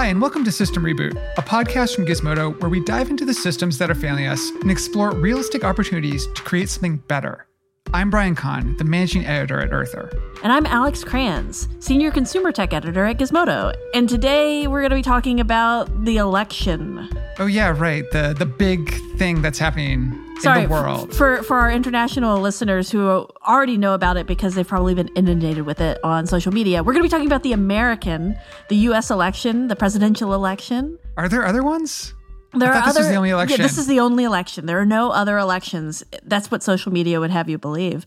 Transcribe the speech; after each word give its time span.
Hi, 0.00 0.06
and 0.06 0.18
welcome 0.18 0.44
to 0.44 0.50
System 0.50 0.82
Reboot, 0.82 1.14
a 1.36 1.42
podcast 1.42 1.94
from 1.94 2.06
Gizmodo 2.06 2.58
where 2.58 2.70
we 2.70 2.82
dive 2.82 3.10
into 3.10 3.26
the 3.26 3.34
systems 3.34 3.76
that 3.76 3.90
are 3.90 3.94
failing 3.94 4.26
us 4.26 4.48
and 4.62 4.70
explore 4.70 5.10
realistic 5.10 5.62
opportunities 5.62 6.26
to 6.28 6.40
create 6.40 6.70
something 6.70 6.96
better. 6.96 7.46
I'm 7.92 8.08
Brian 8.08 8.34
Kahn, 8.34 8.78
the 8.78 8.84
managing 8.84 9.26
editor 9.26 9.60
at 9.60 9.70
Earther. 9.70 10.10
And 10.42 10.54
I'm 10.54 10.64
Alex 10.64 11.04
Cranz, 11.04 11.68
senior 11.80 12.10
consumer 12.10 12.50
tech 12.50 12.72
editor 12.72 13.04
at 13.04 13.18
Gizmodo. 13.18 13.74
And 13.92 14.08
today 14.08 14.66
we're 14.66 14.80
going 14.80 14.88
to 14.88 14.96
be 14.96 15.02
talking 15.02 15.38
about 15.38 16.06
the 16.06 16.16
election. 16.16 17.06
Oh 17.38 17.44
yeah, 17.44 17.74
right. 17.76 18.10
The 18.10 18.34
the 18.38 18.46
big 18.46 18.90
thing 19.18 19.42
that's 19.42 19.58
happening 19.58 20.18
Sorry, 20.42 20.64
in 20.64 20.68
the 20.68 20.74
world. 20.74 21.14
For 21.14 21.42
for 21.42 21.58
our 21.58 21.70
international 21.70 22.40
listeners 22.40 22.90
who 22.90 23.26
already 23.46 23.76
know 23.76 23.94
about 23.94 24.16
it 24.16 24.26
because 24.26 24.54
they've 24.54 24.66
probably 24.66 24.94
been 24.94 25.08
inundated 25.16 25.66
with 25.66 25.80
it 25.80 25.98
on 26.04 26.26
social 26.26 26.52
media, 26.52 26.82
we're 26.82 26.92
going 26.92 27.02
to 27.02 27.08
be 27.08 27.10
talking 27.10 27.26
about 27.26 27.42
the 27.42 27.52
American, 27.52 28.38
the 28.68 28.76
US 28.76 29.10
election, 29.10 29.68
the 29.68 29.76
presidential 29.76 30.34
election. 30.34 30.98
Are 31.16 31.28
there 31.28 31.46
other 31.46 31.62
ones? 31.62 32.14
There 32.52 32.72
are 32.72 32.84
this 32.84 32.96
other, 32.96 33.00
was 33.00 33.08
the 33.08 33.16
only 33.16 33.30
election. 33.30 33.58
Yeah, 33.58 33.62
this 33.62 33.78
is 33.78 33.86
the 33.86 34.00
only 34.00 34.24
election. 34.24 34.66
There 34.66 34.80
are 34.80 34.86
no 34.86 35.10
other 35.12 35.38
elections. 35.38 36.02
That's 36.24 36.50
what 36.50 36.62
social 36.62 36.92
media 36.92 37.20
would 37.20 37.30
have 37.30 37.48
you 37.48 37.58
believe. 37.58 38.04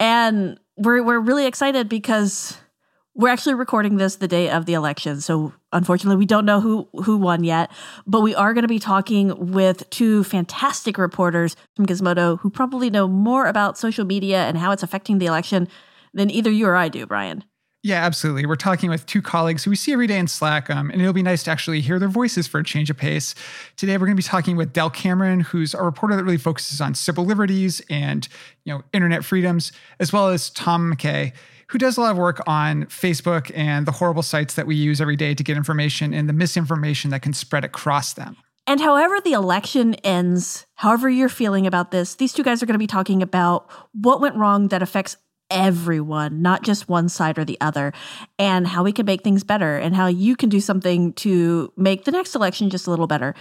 And 0.00 0.58
we're 0.76 1.02
we're 1.02 1.20
really 1.20 1.46
excited 1.46 1.88
because 1.88 2.56
we're 3.14 3.28
actually 3.28 3.54
recording 3.54 3.96
this 3.96 4.16
the 4.16 4.28
day 4.28 4.50
of 4.50 4.66
the 4.66 4.74
election. 4.74 5.20
So 5.20 5.52
unfortunately, 5.72 6.16
we 6.16 6.26
don't 6.26 6.46
know 6.46 6.60
who 6.60 6.88
who 7.04 7.18
won 7.18 7.44
yet, 7.44 7.70
but 8.06 8.20
we 8.20 8.34
are 8.34 8.54
going 8.54 8.62
to 8.62 8.68
be 8.68 8.78
talking 8.78 9.52
with 9.52 9.88
two 9.90 10.24
fantastic 10.24 10.96
reporters 10.96 11.56
from 11.76 11.86
Gizmodo 11.86 12.38
who 12.40 12.50
probably 12.50 12.90
know 12.90 13.06
more 13.06 13.46
about 13.46 13.76
social 13.76 14.04
media 14.04 14.44
and 14.44 14.56
how 14.56 14.72
it's 14.72 14.82
affecting 14.82 15.18
the 15.18 15.26
election 15.26 15.68
than 16.14 16.30
either 16.30 16.50
you 16.50 16.66
or 16.66 16.76
I 16.76 16.88
do, 16.88 17.06
Brian. 17.06 17.44
Yeah, 17.84 18.04
absolutely. 18.04 18.46
We're 18.46 18.54
talking 18.54 18.90
with 18.90 19.06
two 19.06 19.20
colleagues 19.20 19.64
who 19.64 19.70
we 19.70 19.76
see 19.76 19.92
every 19.92 20.06
day 20.06 20.16
in 20.16 20.28
Slack, 20.28 20.70
um, 20.70 20.88
and 20.90 21.00
it'll 21.00 21.12
be 21.12 21.22
nice 21.22 21.42
to 21.44 21.50
actually 21.50 21.80
hear 21.80 21.98
their 21.98 22.08
voices 22.08 22.46
for 22.46 22.60
a 22.60 22.64
change 22.64 22.90
of 22.90 22.96
pace. 22.96 23.34
Today, 23.76 23.94
we're 23.94 24.06
going 24.06 24.16
to 24.16 24.22
be 24.22 24.26
talking 24.26 24.56
with 24.56 24.72
Dell 24.72 24.88
Cameron, 24.88 25.40
who's 25.40 25.74
a 25.74 25.82
reporter 25.82 26.14
that 26.14 26.22
really 26.22 26.38
focuses 26.38 26.80
on 26.80 26.94
civil 26.94 27.24
liberties 27.24 27.82
and 27.90 28.28
you 28.64 28.72
know 28.72 28.82
internet 28.92 29.24
freedoms, 29.24 29.72
as 29.98 30.12
well 30.12 30.28
as 30.28 30.48
Tom 30.50 30.94
McKay, 30.94 31.32
who 31.72 31.78
does 31.78 31.96
a 31.96 32.02
lot 32.02 32.10
of 32.10 32.18
work 32.18 32.42
on 32.46 32.84
Facebook 32.84 33.50
and 33.54 33.86
the 33.86 33.92
horrible 33.92 34.22
sites 34.22 34.54
that 34.54 34.66
we 34.66 34.76
use 34.76 35.00
every 35.00 35.16
day 35.16 35.34
to 35.34 35.42
get 35.42 35.56
information 35.56 36.12
and 36.12 36.28
the 36.28 36.34
misinformation 36.34 37.10
that 37.10 37.22
can 37.22 37.32
spread 37.32 37.64
across 37.64 38.12
them. 38.12 38.36
And 38.66 38.78
however 38.78 39.20
the 39.24 39.32
election 39.32 39.94
ends, 40.04 40.66
however 40.74 41.08
you're 41.08 41.30
feeling 41.30 41.66
about 41.66 41.90
this, 41.90 42.16
these 42.16 42.34
two 42.34 42.42
guys 42.42 42.62
are 42.62 42.66
going 42.66 42.74
to 42.74 42.78
be 42.78 42.86
talking 42.86 43.22
about 43.22 43.70
what 43.94 44.20
went 44.20 44.36
wrong 44.36 44.68
that 44.68 44.82
affects 44.82 45.16
everyone, 45.50 46.42
not 46.42 46.62
just 46.62 46.90
one 46.90 47.08
side 47.08 47.38
or 47.38 47.44
the 47.44 47.58
other, 47.62 47.94
and 48.38 48.66
how 48.66 48.84
we 48.84 48.92
can 48.92 49.06
make 49.06 49.24
things 49.24 49.42
better 49.42 49.78
and 49.78 49.96
how 49.96 50.08
you 50.08 50.36
can 50.36 50.50
do 50.50 50.60
something 50.60 51.14
to 51.14 51.72
make 51.78 52.04
the 52.04 52.12
next 52.12 52.34
election 52.34 52.68
just 52.68 52.86
a 52.86 52.90
little 52.90 53.06
better 53.06 53.34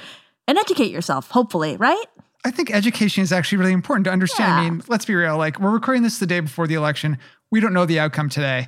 and 0.48 0.58
educate 0.58 0.92
yourself, 0.92 1.30
hopefully, 1.32 1.76
right? 1.76 2.06
I 2.46 2.52
think 2.52 2.74
education 2.74 3.24
is 3.24 3.34
actually 3.34 3.58
really 3.58 3.74
important 3.74 4.06
to 4.06 4.12
understand. 4.12 4.50
Yeah. 4.50 4.58
I 4.58 4.70
mean, 4.70 4.84
let's 4.88 5.04
be 5.06 5.16
real. 5.16 5.38
Like, 5.38 5.60
we're 5.60 5.70
recording 5.70 6.02
this 6.02 6.18
the 6.20 6.26
day 6.26 6.40
before 6.40 6.66
the 6.66 6.76
election. 6.76 7.18
We 7.52 7.60
don't 7.60 7.74
know 7.74 7.86
the 7.86 8.00
outcome 8.00 8.30
today. 8.30 8.68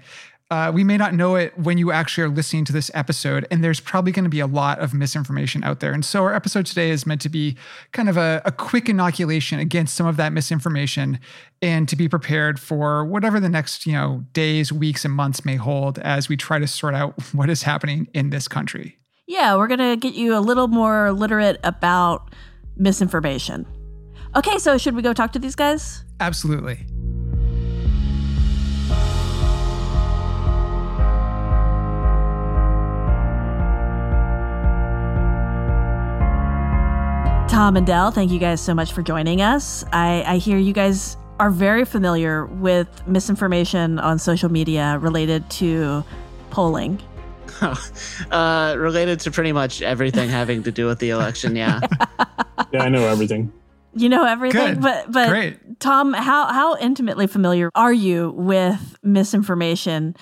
Uh, 0.51 0.71
we 0.71 0.83
may 0.83 0.97
not 0.97 1.16
know 1.16 1.35
it 1.35 1.57
when 1.57 1.79
you 1.79 1.91
actually 1.91 2.25
are 2.25 2.29
listening 2.29 2.63
to 2.66 2.73
this 2.73 2.91
episode, 2.94 3.47
and 3.49 3.63
there's 3.63 3.79
probably 3.79 4.11
going 4.11 4.25
to 4.25 4.29
be 4.29 4.41
a 4.41 4.45
lot 4.45 4.77
of 4.77 4.94
misinformation 4.94 5.63
out 5.63 5.79
there. 5.79 5.94
And 5.94 6.05
so, 6.05 6.21
our 6.21 6.33
episode 6.35 6.67
today 6.67 6.91
is 6.91 7.07
meant 7.07 7.21
to 7.21 7.29
be 7.29 7.57
kind 7.91 8.07
of 8.07 8.17
a, 8.17 8.41
a 8.45 8.51
quick 8.51 8.88
inoculation 8.88 9.57
against 9.57 9.95
some 9.95 10.05
of 10.05 10.16
that 10.17 10.31
misinformation, 10.31 11.19
and 11.61 11.89
to 11.89 11.95
be 11.95 12.07
prepared 12.07 12.59
for 12.59 13.03
whatever 13.03 13.39
the 13.39 13.49
next 13.49 13.88
you 13.88 13.94
know 13.94 14.25
days, 14.33 14.71
weeks, 14.71 15.03
and 15.05 15.13
months 15.13 15.44
may 15.44 15.55
hold 15.55 15.97
as 16.00 16.29
we 16.29 16.38
try 16.38 16.59
to 16.59 16.67
sort 16.67 16.94
out 16.94 17.15
what 17.33 17.50
is 17.50 17.63
happening 17.63 18.07
in 18.13 18.29
this 18.29 18.47
country. 18.47 19.00
Yeah, 19.25 19.55
we're 19.55 19.67
going 19.67 19.79
to 19.79 19.95
get 19.95 20.13
you 20.13 20.38
a 20.38 20.41
little 20.41 20.67
more 20.67 21.13
literate 21.13 21.59
about 21.63 22.31
misinformation. 22.75 23.65
Okay, 24.35 24.59
so 24.59 24.77
should 24.77 24.95
we 24.95 25.01
go 25.01 25.13
talk 25.13 25.31
to 25.31 25.39
these 25.39 25.55
guys? 25.55 26.03
Absolutely. 26.19 26.85
Tom 37.63 37.78
and 37.78 37.88
Dell, 37.88 38.12
thank 38.12 38.29
you 38.29 38.40
guys 38.40 38.59
so 38.59 38.74
much 38.74 38.91
for 38.91 39.01
joining 39.01 39.41
us. 39.41 39.85
I, 39.94 40.22
I 40.28 40.35
hear 40.35 40.57
you 40.57 40.74
guys 40.74 41.16
are 41.40 41.50
very 41.50 41.85
familiar 41.85 42.46
with 42.46 43.07
misinformation 43.07 44.00
on 44.00 44.19
social 44.19 44.51
media 44.51 44.97
related 45.00 45.50
to 45.51 46.03
polling. 46.50 47.01
uh, 48.31 48.75
related 48.78 49.22
to 49.22 49.31
pretty 49.31 49.53
much 49.53 49.81
everything 49.81 50.28
having 50.28 50.62
to 50.63 50.74
do 50.74 50.88
with 50.88 51.00
the 51.00 51.12
election. 51.12 51.56
Yeah. 51.56 51.79
Yeah, 52.74 52.84
I 52.84 52.90
know 52.90 53.06
everything. 53.07 53.51
You 53.95 54.09
know 54.09 54.25
everything, 54.25 54.74
Good. 54.74 54.81
but 54.81 55.12
but 55.12 55.30
Great. 55.30 55.80
Tom, 55.80 56.13
how 56.13 56.47
how 56.47 56.75
intimately 56.78 57.28
familiar 57.28 57.69
are 57.75 57.94
you 57.94 58.31
with 58.31 58.97
misinformation 59.03 60.16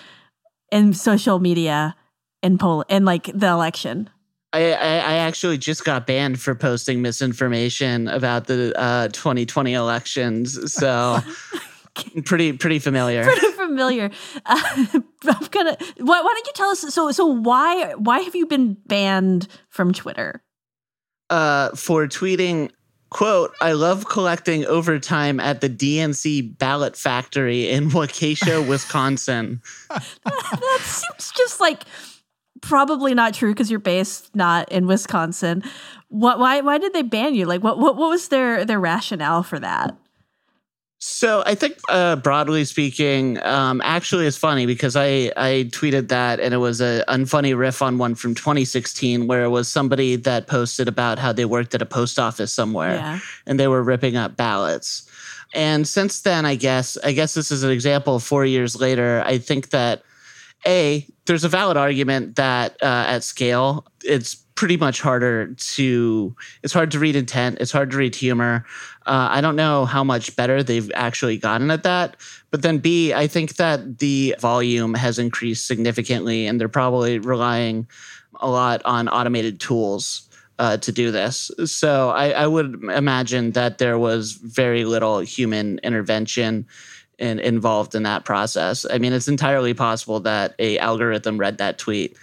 in 0.71 0.93
social 0.93 1.39
media 1.39 1.95
in 2.43 2.57
poll 2.57 2.83
in 2.89 3.05
like 3.05 3.31
the 3.33 3.47
election? 3.47 4.09
I, 4.53 4.73
I, 4.73 4.95
I 4.97 5.13
actually 5.15 5.57
just 5.57 5.85
got 5.85 6.05
banned 6.05 6.39
for 6.41 6.55
posting 6.55 7.01
misinformation 7.01 8.07
about 8.07 8.47
the 8.47 8.77
uh, 8.77 9.07
2020 9.09 9.73
elections. 9.73 10.73
So 10.73 11.19
pretty 12.25 12.53
pretty 12.53 12.79
familiar. 12.79 13.23
Pretty 13.23 13.51
familiar. 13.51 14.11
Uh, 14.45 14.85
I'm 15.23 15.47
gonna. 15.51 15.77
Why, 15.97 16.21
why 16.21 16.33
don't 16.33 16.47
you 16.47 16.53
tell 16.53 16.69
us? 16.69 16.81
So 16.93 17.11
so 17.11 17.25
why 17.25 17.93
why 17.93 18.19
have 18.19 18.35
you 18.35 18.45
been 18.45 18.73
banned 18.87 19.47
from 19.69 19.93
Twitter? 19.93 20.43
uh, 21.31 21.69
for 21.75 22.07
tweeting, 22.07 22.69
quote, 23.09 23.55
I 23.61 23.71
love 23.71 24.07
collecting 24.07 24.65
overtime 24.65 25.39
at 25.39 25.61
the 25.61 25.69
DNC 25.69 26.57
ballot 26.57 26.95
factory 26.95 27.69
in 27.69 27.89
Waukesha, 27.89 28.67
Wisconsin. 28.69 29.61
that 29.89 30.81
seems 30.81 31.31
just 31.35 31.59
like 31.61 31.83
probably 32.61 33.13
not 33.13 33.33
true 33.33 33.51
because 33.51 33.69
you're 33.69 33.79
based 33.79 34.35
not 34.35 34.71
in 34.71 34.87
Wisconsin. 34.87 35.63
What? 36.09 36.39
Why? 36.39 36.61
Why 36.61 36.77
did 36.77 36.93
they 36.93 37.01
ban 37.03 37.35
you? 37.35 37.45
Like, 37.45 37.63
what? 37.63 37.77
What, 37.79 37.95
what 37.95 38.09
was 38.09 38.27
their 38.29 38.65
their 38.65 38.79
rationale 38.79 39.43
for 39.43 39.59
that? 39.59 39.95
So 41.03 41.41
I 41.47 41.55
think, 41.55 41.79
uh, 41.89 42.17
broadly 42.17 42.63
speaking, 42.63 43.41
um, 43.41 43.81
actually, 43.83 44.27
it's 44.27 44.37
funny 44.37 44.67
because 44.67 44.95
I 44.95 45.31
I 45.35 45.67
tweeted 45.71 46.09
that 46.09 46.39
and 46.39 46.53
it 46.53 46.57
was 46.57 46.79
an 46.79 47.03
unfunny 47.07 47.57
riff 47.57 47.81
on 47.81 47.97
one 47.97 48.13
from 48.13 48.35
2016 48.35 49.25
where 49.25 49.43
it 49.43 49.49
was 49.49 49.67
somebody 49.67 50.15
that 50.17 50.45
posted 50.45 50.87
about 50.87 51.17
how 51.17 51.33
they 51.33 51.45
worked 51.45 51.73
at 51.73 51.81
a 51.81 51.87
post 51.87 52.19
office 52.19 52.53
somewhere 52.53 52.93
Yeah. 52.95 53.19
and 53.47 53.59
they 53.59 53.67
were 53.67 53.81
ripping 53.81 54.15
up 54.15 54.37
ballots. 54.37 55.09
And 55.55 55.87
since 55.87 56.21
then, 56.21 56.45
I 56.45 56.53
guess 56.53 56.97
I 57.03 57.13
guess 57.13 57.33
this 57.33 57.51
is 57.51 57.63
an 57.63 57.71
example. 57.71 58.19
Four 58.19 58.45
years 58.45 58.79
later, 58.79 59.23
I 59.25 59.39
think 59.39 59.71
that 59.71 60.03
a 60.65 61.07
there's 61.25 61.43
a 61.43 61.49
valid 61.49 61.77
argument 61.77 62.35
that 62.35 62.77
uh, 62.81 63.05
at 63.07 63.23
scale 63.23 63.85
it's 64.03 64.35
pretty 64.55 64.77
much 64.77 65.01
harder 65.01 65.53
to 65.55 66.35
it's 66.63 66.73
hard 66.73 66.91
to 66.91 66.99
read 66.99 67.15
intent 67.15 67.57
it's 67.59 67.71
hard 67.71 67.91
to 67.91 67.97
read 67.97 68.15
humor. 68.15 68.65
Uh, 69.05 69.27
i 69.31 69.41
don't 69.41 69.55
know 69.55 69.85
how 69.85 70.03
much 70.03 70.35
better 70.35 70.61
they've 70.61 70.91
actually 70.93 71.37
gotten 71.37 71.71
at 71.71 71.83
that 71.83 72.15
but 72.51 72.61
then 72.61 72.77
b 72.77 73.13
i 73.13 73.25
think 73.25 73.55
that 73.55 73.97
the 73.97 74.35
volume 74.39 74.93
has 74.93 75.17
increased 75.17 75.65
significantly 75.65 76.45
and 76.45 76.59
they're 76.59 76.69
probably 76.69 77.17
relying 77.17 77.87
a 78.39 78.49
lot 78.49 78.81
on 78.85 79.07
automated 79.09 79.59
tools 79.59 80.27
uh, 80.61 80.77
to 80.77 80.91
do 80.91 81.09
this. 81.11 81.49
So 81.65 82.11
I, 82.11 82.29
I 82.29 82.45
would 82.45 82.83
imagine 82.83 83.51
that 83.53 83.79
there 83.79 83.97
was 83.97 84.33
very 84.33 84.85
little 84.85 85.17
human 85.19 85.79
intervention 85.79 86.67
in, 87.19 87.39
involved 87.39 87.95
in 87.95 88.03
that 88.03 88.25
process. 88.25 88.85
I 88.91 88.97
mean, 88.97 89.13
it's 89.13 89.27
entirely 89.27 89.73
possible 89.73 90.19
that 90.21 90.55
a 90.59 90.77
algorithm 90.79 91.37
read 91.37 91.57
that 91.59 91.77
tweet, 91.77 92.17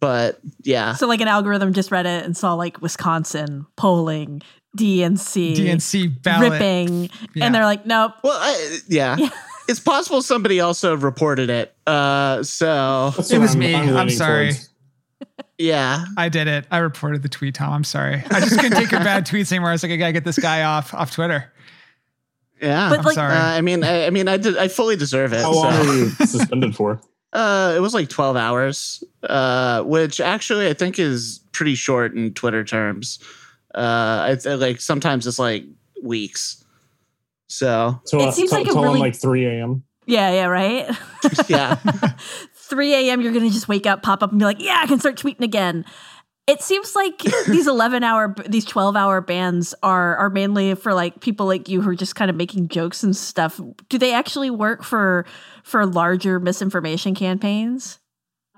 but 0.00 0.40
yeah, 0.62 0.94
So 0.94 1.06
like 1.06 1.20
an 1.20 1.28
algorithm 1.28 1.72
just 1.72 1.90
read 1.90 2.06
it 2.06 2.24
and 2.24 2.36
saw 2.36 2.54
like 2.54 2.80
Wisconsin 2.80 3.66
polling 3.76 4.42
DNC, 4.76 5.54
DNC 5.56 6.22
ballot. 6.22 6.52
ripping, 6.52 7.10
Yeah. 7.34 7.44
and 7.46 7.54
they're 7.54 7.64
like, 7.64 7.86
nope. 7.86 8.12
Well, 8.22 8.38
I, 8.40 8.78
yeah. 8.88 9.16
It's 9.68 9.78
possible 9.78 10.20
somebody 10.20 10.58
also 10.58 10.96
reported 10.96 11.48
it. 11.48 11.72
Uh, 11.86 12.42
so 12.42 13.12
It 13.16 13.38
was 13.38 13.50
I'm- 13.52 13.58
me. 13.60 13.72
I'm 13.76 13.94
leaning 13.94 14.10
sorry. 14.10 14.46
towards. 14.48 14.70
yeah, 15.58 16.04
I 16.16 16.28
did 16.28 16.48
it. 16.48 16.66
I 16.72 16.78
reported 16.78 17.22
the 17.22 17.28
tweet, 17.28 17.54
Tom. 17.54 17.72
I'm 17.72 17.84
sorry. 17.84 18.20
I 18.32 18.40
just 18.40 18.58
couldn't 18.58 18.76
take 18.76 18.90
your 18.90 18.98
bad 19.04 19.26
tweets 19.26 19.52
anymore. 19.52 19.68
I 19.68 19.72
was 19.72 19.84
like, 19.84 19.92
I 19.92 19.96
gotta 19.96 20.12
get 20.12 20.24
this 20.24 20.40
guy 20.40 20.64
off 20.64 20.92
off 20.92 21.12
Twitter. 21.12 21.52
Yeah. 22.60 22.88
But 22.90 22.98
I'm 23.00 23.04
like, 23.04 23.14
sorry. 23.14 23.34
Uh, 23.34 23.42
I 23.44 23.60
mean, 23.60 23.82
I, 23.84 24.06
I 24.06 24.10
mean, 24.10 24.28
I 24.28 24.36
did. 24.36 24.56
I 24.56 24.68
fully 24.68 24.96
deserve 24.96 25.32
it. 25.32 25.40
How 25.40 25.52
long 25.52 25.72
so. 25.72 25.80
are 25.90 25.94
you 25.94 26.08
suspended 26.26 26.74
for? 26.76 27.00
Uh, 27.32 27.74
it 27.76 27.78
was 27.78 27.94
like 27.94 28.08
twelve 28.08 28.36
hours, 28.36 29.04
uh, 29.22 29.84
which 29.84 30.20
actually 30.20 30.66
I 30.66 30.72
think 30.74 30.98
is 30.98 31.38
pretty 31.52 31.76
short 31.76 32.12
in 32.16 32.34
Twitter 32.34 32.64
terms. 32.64 33.20
Uh, 33.72 34.26
it's 34.32 34.46
uh, 34.46 34.56
like 34.56 34.80
sometimes 34.80 35.28
it's 35.28 35.38
like 35.38 35.64
weeks. 36.02 36.64
So 37.46 38.00
So, 38.04 38.20
It 38.26 38.34
seems 38.34 38.50
t- 38.50 38.56
like 38.56 38.66
a 38.66 38.72
really- 38.72 38.98
like 38.98 39.14
3 39.14 39.46
a.m. 39.46 39.84
yeah, 40.06 40.32
yeah, 40.32 40.46
right. 40.46 40.90
yeah, 41.48 41.76
3 42.54 42.94
a.m. 42.94 43.20
You're 43.20 43.32
gonna 43.32 43.50
just 43.50 43.68
wake 43.68 43.86
up, 43.86 44.02
pop 44.02 44.24
up, 44.24 44.30
and 44.30 44.40
be 44.40 44.44
like, 44.44 44.60
yeah, 44.60 44.80
I 44.82 44.88
can 44.88 44.98
start 44.98 45.16
tweeting 45.16 45.42
again. 45.42 45.84
It 46.46 46.62
seems 46.62 46.96
like 46.96 47.18
these 47.46 47.66
11 47.66 48.02
hour, 48.02 48.34
these 48.48 48.64
12 48.64 48.96
hour 48.96 49.20
bands 49.20 49.74
are 49.82 50.16
are 50.16 50.30
mainly 50.30 50.74
for 50.74 50.94
like 50.94 51.20
people 51.20 51.46
like 51.46 51.68
you 51.68 51.80
who 51.80 51.90
are 51.90 51.94
just 51.94 52.16
kind 52.16 52.30
of 52.30 52.36
making 52.36 52.68
jokes 52.68 53.02
and 53.02 53.16
stuff. 53.16 53.60
Do 53.88 53.98
they 53.98 54.12
actually 54.12 54.50
work 54.50 54.82
for 54.82 55.26
for 55.62 55.86
larger 55.86 56.40
misinformation 56.40 57.14
campaigns? 57.14 57.98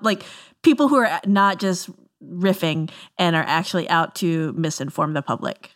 Like 0.00 0.24
people 0.62 0.88
who 0.88 0.96
are 0.96 1.20
not 1.26 1.58
just 1.58 1.90
riffing 2.22 2.90
and 3.18 3.36
are 3.36 3.44
actually 3.46 3.88
out 3.88 4.14
to 4.16 4.52
misinform 4.54 5.14
the 5.14 5.22
public. 5.22 5.70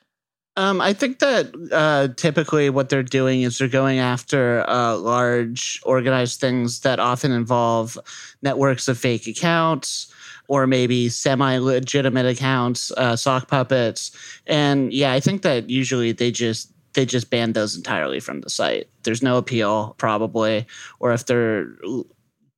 Um, 0.59 0.81
I 0.81 0.94
think 0.94 1.19
that 1.19 1.52
uh, 1.70 2.14
typically 2.14 2.70
what 2.70 2.88
they're 2.88 3.02
doing 3.02 3.43
is 3.43 3.59
they're 3.59 3.69
going 3.69 3.99
after 3.99 4.64
uh, 4.69 4.97
large 4.97 5.81
organized 5.85 6.41
things 6.41 6.81
that 6.81 6.99
often 6.99 7.31
involve 7.31 7.99
networks 8.41 8.88
of 8.88 8.97
fake 8.97 9.26
accounts 9.26 10.11
or 10.49 10.67
maybe 10.67 11.09
semi 11.09 11.59
legitimate 11.59 12.27
accounts, 12.27 12.91
uh, 12.93 13.17
sock 13.17 13.49
puppets. 13.49 14.13
And 14.47 14.93
yeah, 14.93 15.13
I 15.13 15.21
think 15.21 15.43
that 15.43 15.71
usually 15.71 16.13
they 16.13 16.31
just 16.31 16.73
they 16.95 17.05
just 17.05 17.31
ban 17.31 17.53
those 17.53 17.77
entirely 17.77 18.21
from 18.21 18.41
the 18.41 18.51
site. 18.51 18.89
There's 19.03 19.23
no 19.23 19.37
appeal 19.37 19.95
probably, 19.99 20.67
or 20.99 21.13
if 21.13 21.27
they're 21.27 21.69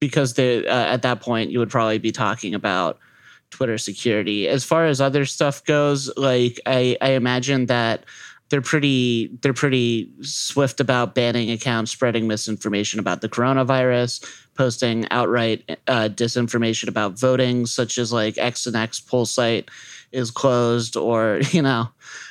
because 0.01 0.35
they 0.35 0.67
uh, 0.67 0.87
at 0.87 1.03
that 1.03 1.21
point 1.21 1.51
you 1.51 1.59
would 1.59 1.71
probably 1.71 1.99
be 1.99 2.13
talking 2.13 2.55
about 2.55 2.99
Twitter 3.51 3.79
security. 3.79 4.49
As 4.49 4.65
far 4.65 4.87
as 4.87 5.01
other 5.01 5.25
stuff 5.25 5.65
goes, 5.65 6.11
like 6.17 6.61
I, 6.67 6.97
I 7.01 7.11
imagine 7.11 7.67
that 7.67 8.05
they're 8.51 8.63
pretty 8.63 9.29
they're 9.43 9.53
pretty 9.53 10.11
swift 10.23 10.81
about 10.81 11.15
banning 11.15 11.51
accounts 11.51 11.91
spreading 11.91 12.27
misinformation 12.27 12.99
about 12.99 13.21
the 13.21 13.29
coronavirus, 13.29 14.25
posting 14.55 15.07
outright 15.11 15.79
uh, 15.87 16.09
disinformation 16.09 16.89
about 16.89 17.19
voting, 17.19 17.67
such 17.67 17.99
as 17.99 18.13
like 18.13 18.39
X 18.39 18.67
and 18.67 18.77
X 18.77 19.01
poll 19.01 19.27
site 19.27 19.71
is 20.13 20.31
closed, 20.31 20.97
or 20.97 21.41
you 21.51 21.63
know. 21.63 21.89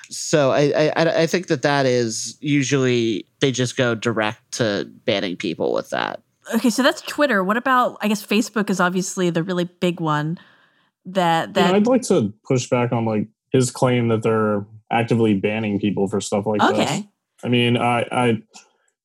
So 0.10 0.52
I, 0.52 0.92
I 0.96 1.22
I 1.22 1.28
think 1.28 1.48
that 1.48 1.62
that 1.62 1.86
is 1.86 2.38
usually 2.40 3.28
they 3.40 3.52
just 3.52 3.78
go 3.78 3.94
direct 3.94 4.54
to 4.54 4.90
banning 5.06 5.36
people 5.36 5.74
with 5.74 5.90
that. 5.92 6.22
Okay, 6.56 6.70
so 6.70 6.82
that's 6.82 7.02
Twitter. 7.02 7.44
What 7.44 7.58
about 7.58 7.98
I 8.02 8.08
guess 8.08 8.26
Facebook 8.26 8.70
is 8.70 8.80
obviously 8.80 9.30
the 9.30 9.44
really 9.44 9.66
big 9.66 10.00
one 10.00 10.40
that 11.06 11.54
that 11.54 11.72
know, 11.72 11.76
I'd 11.76 11.88
like 11.88 12.04
to 12.04 12.34
push 12.46 12.70
back 12.70 12.92
on 12.92 13.06
like 13.06 13.28
his 13.52 13.70
claim 13.70 14.08
that 14.08 14.24
they're 14.24 14.66
actively 14.92 15.34
banning 15.34 15.80
people 15.80 16.08
for 16.08 16.22
stuff 16.22 16.46
like 16.46 16.62
this. 16.62 16.70
Okay. 16.72 17.08
I 17.44 17.48
mean, 17.50 17.78
I, 17.78 18.02
I 18.12 18.42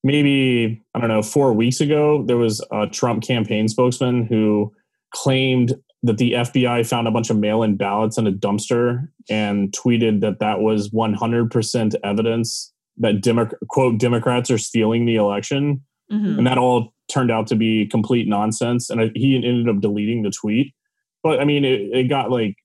maybe 0.05 0.83
I 0.95 1.01
don't 1.01 1.09
know. 1.09 1.23
Four 1.23 1.53
weeks 1.53 1.81
ago, 1.81 2.23
there 2.27 2.37
was 2.37 2.65
a 2.71 2.87
Trump 2.87 3.23
campaign 3.23 3.69
spokesman 3.69 4.25
who 4.27 4.73
claimed 5.15 5.75
that 6.05 6.19
the 6.19 6.33
FBI 6.33 6.87
found 6.89 7.07
a 7.07 7.11
bunch 7.13 7.31
of 7.31 7.37
mail-in 7.37 7.77
ballots 7.77 8.19
in 8.19 8.27
a 8.27 8.33
dumpster 8.33 9.09
and 9.31 9.71
tweeted 9.73 10.21
that 10.21 10.41
that 10.41 10.61
was 10.61 10.91
100% 10.91 11.95
evidence 12.03 12.73
that 12.97 13.21
Demo- 13.21 13.49
quote 13.69 13.99
Democrats 13.99 14.51
are 14.51 14.59
stealing 14.59 15.07
the 15.07 15.15
election, 15.15 15.81
Mhm. 16.11 16.39
and 16.39 16.47
that 16.47 16.59
all 16.59 16.93
turned 17.09 17.31
out 17.31 17.47
to 17.49 17.55
be 17.55 17.87
complete 17.87 18.27
nonsense. 18.27 18.91
And 18.91 19.01
I- 19.01 19.11
he 19.15 19.37
ended 19.37 19.69
up 19.69 19.81
deleting 19.81 20.23
the 20.23 20.31
tweet. 20.31 20.75
But 21.23 21.39
I 21.41 21.45
mean, 21.45 21.65
it, 21.65 21.81
it 21.93 22.09
got 22.09 22.31
like 22.33 22.57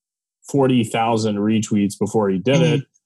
40,000 0.49 1.35
retweets 1.37 1.93
before 1.99 2.29
he 2.29 2.39
did 2.39 2.61
it. 2.61 2.83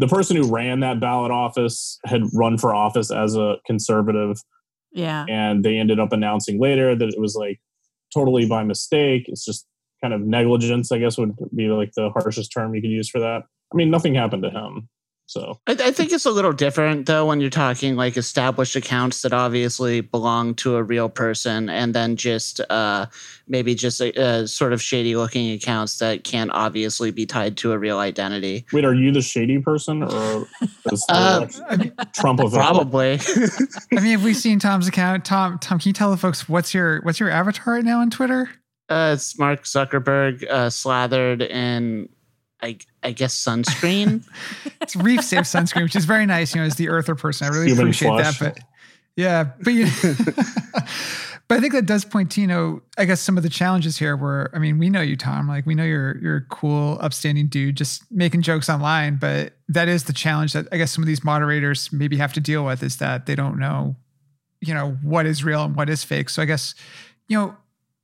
The 0.00 0.08
person 0.08 0.36
who 0.36 0.50
ran 0.50 0.80
that 0.80 0.98
ballot 0.98 1.30
office 1.30 1.98
had 2.06 2.22
run 2.32 2.56
for 2.56 2.74
office 2.74 3.10
as 3.10 3.36
a 3.36 3.56
conservative, 3.66 4.38
yeah. 4.92 5.26
and 5.28 5.62
they 5.62 5.76
ended 5.76 6.00
up 6.00 6.12
announcing 6.12 6.58
later 6.58 6.96
that 6.96 7.08
it 7.08 7.20
was 7.20 7.36
like 7.36 7.60
totally 8.12 8.46
by 8.46 8.64
mistake. 8.64 9.24
It's 9.26 9.44
just 9.44 9.66
kind 10.02 10.14
of 10.14 10.22
negligence, 10.22 10.90
I 10.90 10.98
guess, 10.98 11.18
would 11.18 11.36
be 11.54 11.68
like 11.68 11.92
the 11.92 12.08
harshest 12.10 12.50
term 12.50 12.74
you 12.74 12.80
could 12.80 12.90
use 12.90 13.10
for 13.10 13.20
that. 13.20 13.42
I 13.72 13.76
mean, 13.76 13.90
nothing 13.90 14.14
happened 14.14 14.42
to 14.42 14.50
him. 14.50 14.88
So 15.30 15.60
I, 15.68 15.76
I 15.78 15.90
think 15.92 16.10
it's 16.10 16.26
a 16.26 16.30
little 16.32 16.52
different 16.52 17.06
though 17.06 17.24
when 17.24 17.40
you're 17.40 17.50
talking 17.50 17.94
like 17.94 18.16
established 18.16 18.74
accounts 18.74 19.22
that 19.22 19.32
obviously 19.32 20.00
belong 20.00 20.56
to 20.56 20.74
a 20.74 20.82
real 20.82 21.08
person, 21.08 21.70
and 21.70 21.94
then 21.94 22.16
just 22.16 22.60
uh, 22.68 23.06
maybe 23.46 23.76
just 23.76 24.00
a, 24.00 24.10
a 24.20 24.48
sort 24.48 24.72
of 24.72 24.82
shady 24.82 25.14
looking 25.14 25.52
accounts 25.52 25.98
that 25.98 26.24
can't 26.24 26.50
obviously 26.50 27.12
be 27.12 27.26
tied 27.26 27.56
to 27.58 27.70
a 27.70 27.78
real 27.78 28.00
identity. 28.00 28.66
wait, 28.72 28.84
are 28.84 28.92
you 28.92 29.12
the 29.12 29.22
shady 29.22 29.60
person 29.60 30.02
or 30.02 30.48
is 30.90 31.06
the 31.06 31.14
Uh, 31.14 31.48
I 31.68 31.76
mean, 31.76 31.92
Trump 32.12 32.40
of? 32.40 32.52
Probably. 32.52 33.20
I 33.22 34.00
mean, 34.00 34.10
have 34.10 34.24
we've 34.24 34.36
seen 34.36 34.58
Tom's 34.58 34.88
account, 34.88 35.24
Tom, 35.24 35.60
Tom, 35.60 35.78
can 35.78 35.90
you 35.90 35.92
tell 35.92 36.10
the 36.10 36.16
folks 36.16 36.48
what's 36.48 36.74
your 36.74 37.02
what's 37.02 37.20
your 37.20 37.30
avatar 37.30 37.74
right 37.74 37.84
now 37.84 38.00
on 38.00 38.10
Twitter? 38.10 38.50
uh, 38.90 39.12
it's 39.14 39.38
Mark 39.38 39.62
Zuckerberg 39.62 40.44
uh, 40.50 40.68
slathered 40.68 41.42
in, 41.42 42.08
I, 42.62 42.78
I 43.02 43.12
guess, 43.12 43.34
sunscreen. 43.34 44.24
It's 44.82 44.96
reef 44.96 45.22
safe 45.22 45.44
sunscreen, 45.44 45.82
which 45.82 45.94
is 45.94 46.06
very 46.06 46.24
nice. 46.26 46.54
You 46.54 46.62
know, 46.62 46.66
as 46.66 46.76
the 46.76 46.88
earther 46.88 47.14
person, 47.14 47.46
I 47.46 47.50
really 47.50 47.66
Human 47.66 47.84
appreciate 47.84 48.08
flush. 48.08 48.38
that. 48.38 48.54
But 48.54 48.64
yeah, 49.14 49.50
but 49.62 49.72
you, 49.74 49.84
but 51.48 51.58
I 51.58 51.60
think 51.60 51.74
that 51.74 51.84
does 51.84 52.04
point 52.04 52.30
to 52.32 52.40
you 52.40 52.46
know, 52.46 52.80
I 52.96 53.04
guess 53.04 53.20
some 53.20 53.36
of 53.36 53.42
the 53.42 53.50
challenges 53.50 53.98
here. 53.98 54.16
Where 54.16 54.50
I 54.54 54.58
mean, 54.58 54.78
we 54.78 54.88
know 54.88 55.02
you, 55.02 55.16
Tom. 55.16 55.46
Like 55.46 55.66
we 55.66 55.74
know 55.74 55.84
you're 55.84 56.16
you're 56.18 56.36
a 56.38 56.44
cool, 56.46 56.98
upstanding 57.00 57.48
dude, 57.48 57.76
just 57.76 58.10
making 58.10 58.42
jokes 58.42 58.70
online. 58.70 59.16
But 59.16 59.52
that 59.68 59.88
is 59.88 60.04
the 60.04 60.12
challenge 60.12 60.54
that 60.54 60.66
I 60.72 60.78
guess 60.78 60.90
some 60.90 61.04
of 61.04 61.08
these 61.08 61.22
moderators 61.22 61.92
maybe 61.92 62.16
have 62.16 62.32
to 62.32 62.40
deal 62.40 62.64
with 62.64 62.82
is 62.82 62.96
that 62.96 63.26
they 63.26 63.34
don't 63.34 63.58
know, 63.58 63.96
you 64.60 64.72
know, 64.72 64.96
what 65.02 65.26
is 65.26 65.44
real 65.44 65.64
and 65.64 65.76
what 65.76 65.90
is 65.90 66.02
fake. 66.04 66.30
So 66.30 66.40
I 66.40 66.46
guess, 66.46 66.74
you 67.28 67.38
know, 67.38 67.56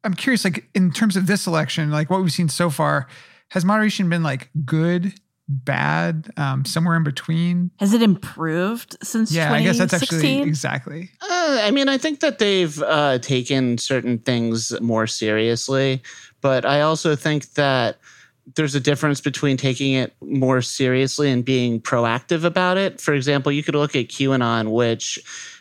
I'm 0.05 0.15
curious, 0.15 0.45
like 0.45 0.69
in 0.75 0.93
terms 0.93 1.17
of 1.17 1.27
this 1.27 1.47
election, 1.47 1.91
like 1.91 2.11
what 2.11 2.23
we've 2.23 2.33
seen 2.33 2.49
so 2.49 2.71
far, 2.71 3.09
has 3.51 3.65
moderation 3.65 4.09
been 4.09 4.23
like 4.23 4.51
good, 4.65 5.13
bad, 5.49 6.31
um, 6.37 6.65
somewhere 6.65 6.97
in 6.97 7.05
between? 7.05 7.71
Has 7.79 7.93
it 7.93 8.03
improved 8.03 8.97
since 9.03 9.33
Yeah, 9.33 9.53
I 9.53 9.63
guess 9.63 9.79
that's 9.79 9.95
actually 9.95 10.43
exactly. 10.43 11.11
Uh, 11.21 11.61
I 11.63 11.71
mean, 11.71 11.89
I 11.89 11.99
think 11.99 12.21
that 12.21 12.39
they've 12.39 12.81
uh, 12.83 13.19
taken 13.19 13.79
certain 13.79 14.19
things 14.19 14.79
more 14.81 15.07
seriously, 15.07 16.03
but 16.41 16.65
I 16.65 16.81
also 16.81 17.15
think 17.17 17.53
that 17.55 17.99
there's 18.55 18.75
a 18.75 18.81
difference 18.81 19.21
between 19.21 19.57
taking 19.57 19.95
it 19.95 20.15
more 20.21 20.63
seriously 20.63 21.31
and 21.31 21.45
being 21.45 21.81
proactive 21.81 22.45
about 22.45 22.77
it. 22.77 23.01
For 23.01 23.13
example, 23.13 23.51
you 23.51 23.63
could 23.63 23.75
look 23.75 23.97
at 23.97 24.07
QAnon, 24.07 24.73
which 24.73 25.19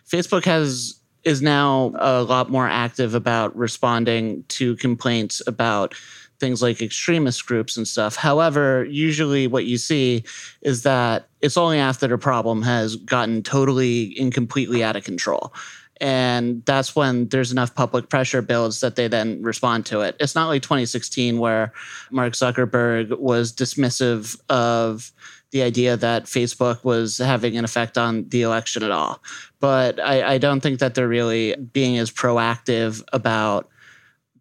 Facebook 0.07 0.45
has 0.45 0.99
is 1.23 1.41
now 1.41 1.91
a 1.95 2.21
lot 2.21 2.51
more 2.51 2.67
active 2.67 3.15
about 3.15 3.55
responding 3.57 4.43
to 4.47 4.75
complaints 4.75 5.41
about 5.47 5.95
things 6.39 6.61
like 6.61 6.81
extremist 6.81 7.45
groups 7.45 7.77
and 7.77 7.87
stuff. 7.87 8.15
However, 8.15 8.85
usually 8.85 9.47
what 9.47 9.65
you 9.65 9.77
see 9.77 10.23
is 10.61 10.83
that 10.83 11.27
it's 11.41 11.57
only 11.57 11.79
after 11.79 12.07
the 12.07 12.17
problem 12.17 12.61
has 12.63 12.95
gotten 12.95 13.43
totally 13.43 14.15
and 14.19 14.33
completely 14.33 14.83
out 14.83 14.95
of 14.95 15.03
control. 15.03 15.53
And 16.01 16.63
that's 16.65 16.95
when 16.95 17.29
there's 17.29 17.51
enough 17.51 17.73
public 17.73 18.09
pressure 18.09 18.41
builds 18.41 18.81
that 18.81 18.95
they 18.95 19.07
then 19.07 19.41
respond 19.41 19.85
to 19.87 20.01
it. 20.01 20.17
It's 20.19 20.35
not 20.35 20.47
like 20.47 20.61
2016 20.61 21.39
where 21.39 21.71
Mark 22.11 22.33
Zuckerberg 22.33 23.17
was 23.17 23.53
dismissive 23.53 24.37
of 24.49 25.13
the 25.51 25.61
idea 25.61 25.95
that 25.95 26.25
Facebook 26.25 26.83
was 26.83 27.17
having 27.17 27.55
an 27.55 27.63
effect 27.63 27.97
on 27.97 28.27
the 28.27 28.41
election 28.41 28.83
at 28.83 28.91
all. 28.91 29.23
But 29.61 30.01
I, 30.01 30.33
I 30.33 30.37
don't 30.37 30.59
think 30.59 30.79
that 30.79 30.95
they're 30.95 31.07
really 31.07 31.55
being 31.55 31.97
as 31.97 32.11
proactive 32.11 33.01
about 33.13 33.69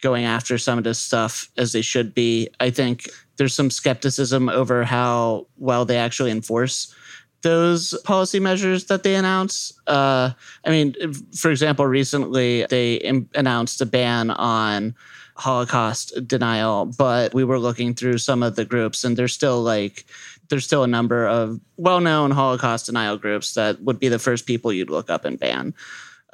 going 0.04 0.26
after 0.26 0.58
some 0.58 0.76
of 0.76 0.84
this 0.84 0.98
stuff 0.98 1.48
as 1.56 1.72
they 1.72 1.80
should 1.80 2.12
be. 2.12 2.46
I 2.60 2.68
think 2.68 3.08
there's 3.38 3.54
some 3.54 3.70
skepticism 3.70 4.50
over 4.50 4.84
how 4.84 5.46
well 5.56 5.86
they 5.86 5.96
actually 5.96 6.30
enforce 6.30 6.94
those 7.40 7.98
policy 8.04 8.38
measures 8.38 8.84
that 8.84 9.02
they 9.02 9.14
announce. 9.14 9.72
Uh, 9.86 10.30
I 10.64 10.70
mean, 10.70 10.94
for 11.34 11.50
example, 11.50 11.86
recently 11.86 12.66
they 12.68 12.96
Im- 12.96 13.30
announced 13.34 13.80
a 13.80 13.86
ban 13.86 14.30
on 14.30 14.94
Holocaust 15.36 16.12
denial, 16.26 16.84
but 16.84 17.32
we 17.32 17.44
were 17.44 17.58
looking 17.58 17.94
through 17.94 18.18
some 18.18 18.42
of 18.42 18.56
the 18.56 18.64
groups 18.64 19.04
and 19.04 19.16
they're 19.16 19.26
still 19.26 19.62
like, 19.62 20.04
there's 20.50 20.66
still 20.66 20.84
a 20.84 20.86
number 20.98 21.26
of 21.26 21.58
well-known 21.78 22.30
Holocaust 22.30 22.86
denial 22.86 23.16
groups 23.16 23.54
that 23.54 23.80
would 23.80 23.98
be 23.98 24.08
the 24.08 24.18
first 24.18 24.46
people 24.46 24.70
you'd 24.70 24.90
look 24.90 25.08
up 25.08 25.24
and 25.24 25.40
ban. 25.40 25.72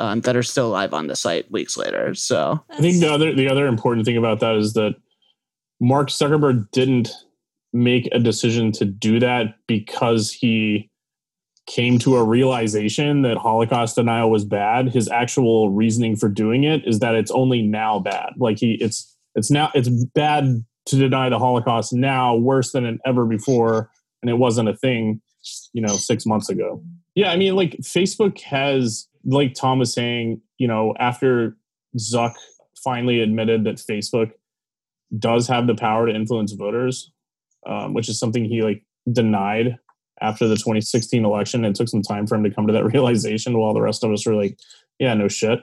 Um, 0.00 0.22
that 0.22 0.34
are 0.34 0.42
still 0.42 0.70
live 0.70 0.94
on 0.94 1.08
the 1.08 1.14
site 1.14 1.50
weeks 1.50 1.76
later. 1.76 2.14
So 2.14 2.64
I 2.70 2.80
think 2.80 3.00
the 3.00 3.12
other 3.12 3.34
the 3.34 3.48
other 3.50 3.66
important 3.66 4.06
thing 4.06 4.16
about 4.16 4.40
that 4.40 4.56
is 4.56 4.72
that 4.72 4.94
Mark 5.78 6.08
Zuckerberg 6.08 6.70
didn't 6.70 7.10
make 7.74 8.08
a 8.10 8.18
decision 8.18 8.72
to 8.72 8.86
do 8.86 9.20
that 9.20 9.56
because 9.66 10.32
he 10.32 10.88
came 11.66 11.98
to 11.98 12.16
a 12.16 12.24
realization 12.24 13.22
that 13.22 13.36
Holocaust 13.36 13.96
denial 13.96 14.30
was 14.30 14.44
bad. 14.44 14.88
His 14.88 15.08
actual 15.08 15.70
reasoning 15.70 16.16
for 16.16 16.30
doing 16.30 16.64
it 16.64 16.86
is 16.86 17.00
that 17.00 17.14
it's 17.14 17.30
only 17.30 17.60
now 17.60 17.98
bad. 17.98 18.32
Like 18.38 18.58
he 18.58 18.78
it's 18.80 19.14
it's 19.34 19.50
now 19.50 19.70
it's 19.74 19.88
bad 19.88 20.64
to 20.86 20.96
deny 20.96 21.28
the 21.28 21.38
Holocaust 21.38 21.92
now 21.92 22.34
worse 22.34 22.72
than 22.72 22.86
it 22.86 22.98
ever 23.04 23.26
before 23.26 23.90
and 24.22 24.30
it 24.30 24.38
wasn't 24.38 24.70
a 24.70 24.76
thing, 24.76 25.20
you 25.74 25.82
know, 25.82 25.94
6 25.94 26.26
months 26.26 26.48
ago. 26.48 26.82
Yeah, 27.14 27.30
I 27.30 27.36
mean 27.36 27.54
like 27.54 27.76
Facebook 27.82 28.40
has 28.40 29.06
like 29.24 29.54
Tom 29.54 29.78
was 29.78 29.92
saying, 29.92 30.40
you 30.58 30.68
know, 30.68 30.94
after 30.98 31.56
Zuck 31.98 32.34
finally 32.82 33.20
admitted 33.20 33.64
that 33.64 33.76
Facebook 33.76 34.32
does 35.18 35.48
have 35.48 35.66
the 35.66 35.74
power 35.74 36.06
to 36.06 36.14
influence 36.14 36.52
voters, 36.52 37.10
um, 37.66 37.94
which 37.94 38.08
is 38.08 38.18
something 38.18 38.44
he 38.44 38.62
like 38.62 38.84
denied 39.10 39.76
after 40.20 40.46
the 40.46 40.56
2016 40.56 41.24
election. 41.24 41.64
It 41.64 41.74
took 41.74 41.88
some 41.88 42.02
time 42.02 42.26
for 42.26 42.36
him 42.36 42.44
to 42.44 42.50
come 42.50 42.66
to 42.66 42.72
that 42.72 42.84
realization, 42.92 43.58
while 43.58 43.74
the 43.74 43.82
rest 43.82 44.04
of 44.04 44.12
us 44.12 44.26
were 44.26 44.34
like, 44.34 44.58
"Yeah, 44.98 45.14
no 45.14 45.28
shit." 45.28 45.60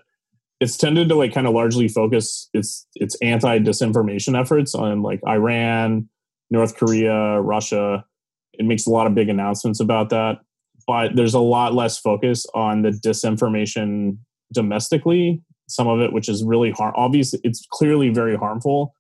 It's 0.59 0.75
tended 0.75 1.07
to 1.09 1.15
like 1.15 1.33
kind 1.33 1.47
of 1.47 1.53
largely 1.53 1.87
focus 1.87 2.49
its 2.53 2.87
its 2.95 3.15
anti 3.21 3.59
disinformation 3.59 4.39
efforts 4.39 4.75
on 4.75 5.01
like 5.01 5.21
Iran, 5.27 6.09
North 6.49 6.75
Korea, 6.75 7.39
Russia. 7.41 8.05
It 8.53 8.65
makes 8.65 8.87
a 8.87 8.89
lot 8.89 9.07
of 9.07 9.15
big 9.15 9.29
announcements 9.29 9.79
about 9.79 10.09
that 10.09 10.39
but 10.87 11.15
there's 11.15 11.33
a 11.33 11.39
lot 11.39 11.73
less 11.73 11.97
focus 11.97 12.45
on 12.55 12.81
the 12.81 12.89
disinformation 12.89 14.17
domestically. 14.53 15.43
Some 15.67 15.87
of 15.87 15.99
it, 15.99 16.13
which 16.13 16.29
is 16.29 16.43
really 16.45 16.71
hard, 16.71 16.93
obviously, 16.95 17.41
it's 17.43 17.67
clearly 17.69 18.09
very 18.09 18.37
harmful, 18.37 18.93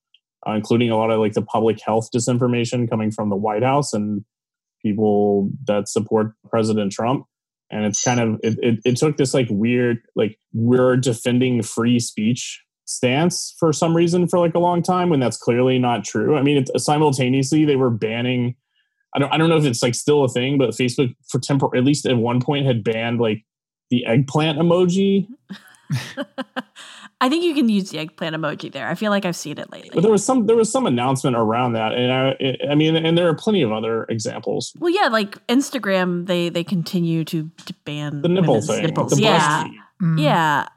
uh, 0.45 0.51
including 0.51 0.91
a 0.91 0.97
lot 0.97 1.09
of 1.09 1.19
like 1.19 1.33
the 1.33 1.41
public 1.41 1.79
health 1.81 2.09
disinformation 2.13 2.89
coming 2.89 3.09
from 3.09 3.29
the 3.29 3.37
White 3.37 3.63
House 3.63 3.93
and 3.93 4.25
people 4.85 5.49
that 5.65 5.87
support 5.87 6.33
President 6.49 6.91
Trump. 6.91 7.25
And 7.71 7.85
it's 7.85 8.03
kind 8.03 8.19
of 8.19 8.39
it, 8.43 8.57
it, 8.61 8.79
it 8.85 8.97
took 8.97 9.17
this 9.17 9.33
like 9.33 9.47
weird 9.49 9.99
like 10.15 10.37
we're 10.53 10.95
defending 10.97 11.63
free 11.63 11.99
speech 11.99 12.63
stance 12.85 13.53
for 13.59 13.73
some 13.73 13.95
reason 13.95 14.27
for 14.27 14.39
like 14.39 14.55
a 14.55 14.59
long 14.59 14.81
time 14.81 15.09
when 15.09 15.19
that's 15.19 15.37
clearly 15.37 15.77
not 15.77 16.05
true. 16.05 16.37
I 16.37 16.43
mean, 16.43 16.65
simultaneously 16.77 17.65
they 17.65 17.75
were 17.75 17.89
banning 17.89 18.55
I 19.17 19.19
don't 19.19 19.33
I 19.33 19.37
don't 19.37 19.49
know 19.49 19.57
if 19.57 19.65
it's 19.65 19.81
like 19.81 19.95
still 19.95 20.23
a 20.23 20.29
thing, 20.29 20.59
but 20.59 20.69
Facebook 20.69 21.15
for 21.27 21.39
tempor 21.39 21.75
at 21.75 21.83
least 21.83 22.05
at 22.05 22.17
one 22.17 22.39
point 22.39 22.67
had 22.67 22.83
banned 22.83 23.19
like 23.19 23.43
the 23.89 24.05
eggplant 24.05 24.59
emoji. 24.59 25.27
I 27.19 27.29
think 27.29 27.43
you 27.43 27.55
can 27.55 27.67
use 27.67 27.89
the 27.89 27.97
eggplant 27.97 28.35
emoji 28.35 28.71
there. 28.71 28.87
I 28.87 28.93
feel 28.93 29.09
like 29.09 29.25
I've 29.25 29.35
seen 29.35 29.57
it 29.57 29.71
lately. 29.71 29.89
But 29.91 30.01
there 30.03 30.11
was 30.11 30.23
some 30.23 30.45
there 30.45 30.55
was 30.55 30.71
some 30.71 30.85
announcement 30.85 31.35
around 31.35 31.73
that, 31.73 31.93
and 31.93 32.13
I 32.13 32.57
I 32.69 32.75
mean, 32.75 32.95
and 32.95 33.17
there 33.17 33.27
are 33.27 33.33
plenty 33.33 33.63
of 33.63 33.71
other 33.71 34.03
examples. 34.03 34.71
Well, 34.77 34.93
yeah, 34.93 35.07
like 35.07 35.45
Instagram, 35.47 36.27
they 36.27 36.49
they 36.49 36.63
continue 36.63 37.25
to, 37.25 37.49
to 37.65 37.73
ban 37.85 38.21
the 38.21 38.29
nipple 38.29 38.61
thing, 38.61 38.83
nipples. 38.83 39.13
the 39.13 39.21
yeah, 39.23 39.67
Mm. 39.99 40.21
yeah. 40.21 40.67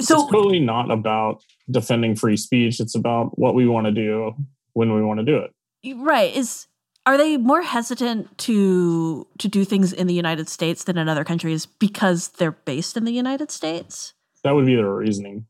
So 0.00 0.22
it's 0.22 0.32
totally 0.32 0.58
not 0.58 0.90
about 0.90 1.44
defending 1.70 2.16
free 2.16 2.36
speech. 2.36 2.80
It's 2.80 2.96
about 2.96 3.38
what 3.38 3.54
we 3.54 3.68
want 3.68 3.86
to 3.86 3.92
do 3.92 4.34
when 4.72 4.92
we 4.94 5.00
want 5.02 5.20
to 5.20 5.24
do 5.24 5.38
it. 5.38 5.94
right 5.98 6.34
is 6.34 6.66
are 7.04 7.18
they 7.18 7.36
more 7.36 7.62
hesitant 7.62 8.36
to 8.38 9.26
to 9.38 9.48
do 9.48 9.64
things 9.64 9.92
in 9.92 10.06
the 10.06 10.14
United 10.14 10.48
States 10.48 10.84
than 10.84 10.98
in 10.98 11.08
other 11.08 11.24
countries 11.24 11.66
because 11.66 12.28
they're 12.28 12.52
based 12.52 12.96
in 12.96 13.04
the 13.04 13.12
United 13.12 13.50
States? 13.50 14.14
That 14.44 14.54
would 14.54 14.66
be 14.66 14.76
their 14.76 14.94
reasoning. 14.94 15.46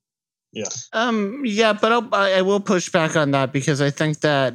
Yeah. 0.53 0.69
Um, 0.93 1.43
yeah, 1.45 1.73
but 1.73 1.93
I'll, 1.93 2.09
I 2.13 2.35
I 2.35 2.43
will 2.43 2.61
push 2.61 2.91
back 2.91 3.17
on 3.17 3.31
that 3.33 3.53
because 3.53 3.81
I 3.81 3.91
think 3.91 4.21
that 4.21 4.55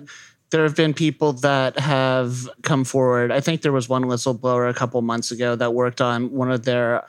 there 0.49 0.63
have 0.63 0.75
been 0.75 0.93
people 0.93 1.33
that 1.33 1.77
have 1.77 2.49
come 2.61 2.83
forward. 2.83 3.31
I 3.31 3.41
think 3.41 3.61
there 3.61 3.71
was 3.71 3.89
one 3.89 4.05
whistleblower 4.05 4.69
a 4.69 4.73
couple 4.73 5.01
months 5.01 5.31
ago 5.31 5.55
that 5.55 5.73
worked 5.73 6.01
on 6.01 6.31
one 6.31 6.51
of 6.51 6.63
their 6.63 7.05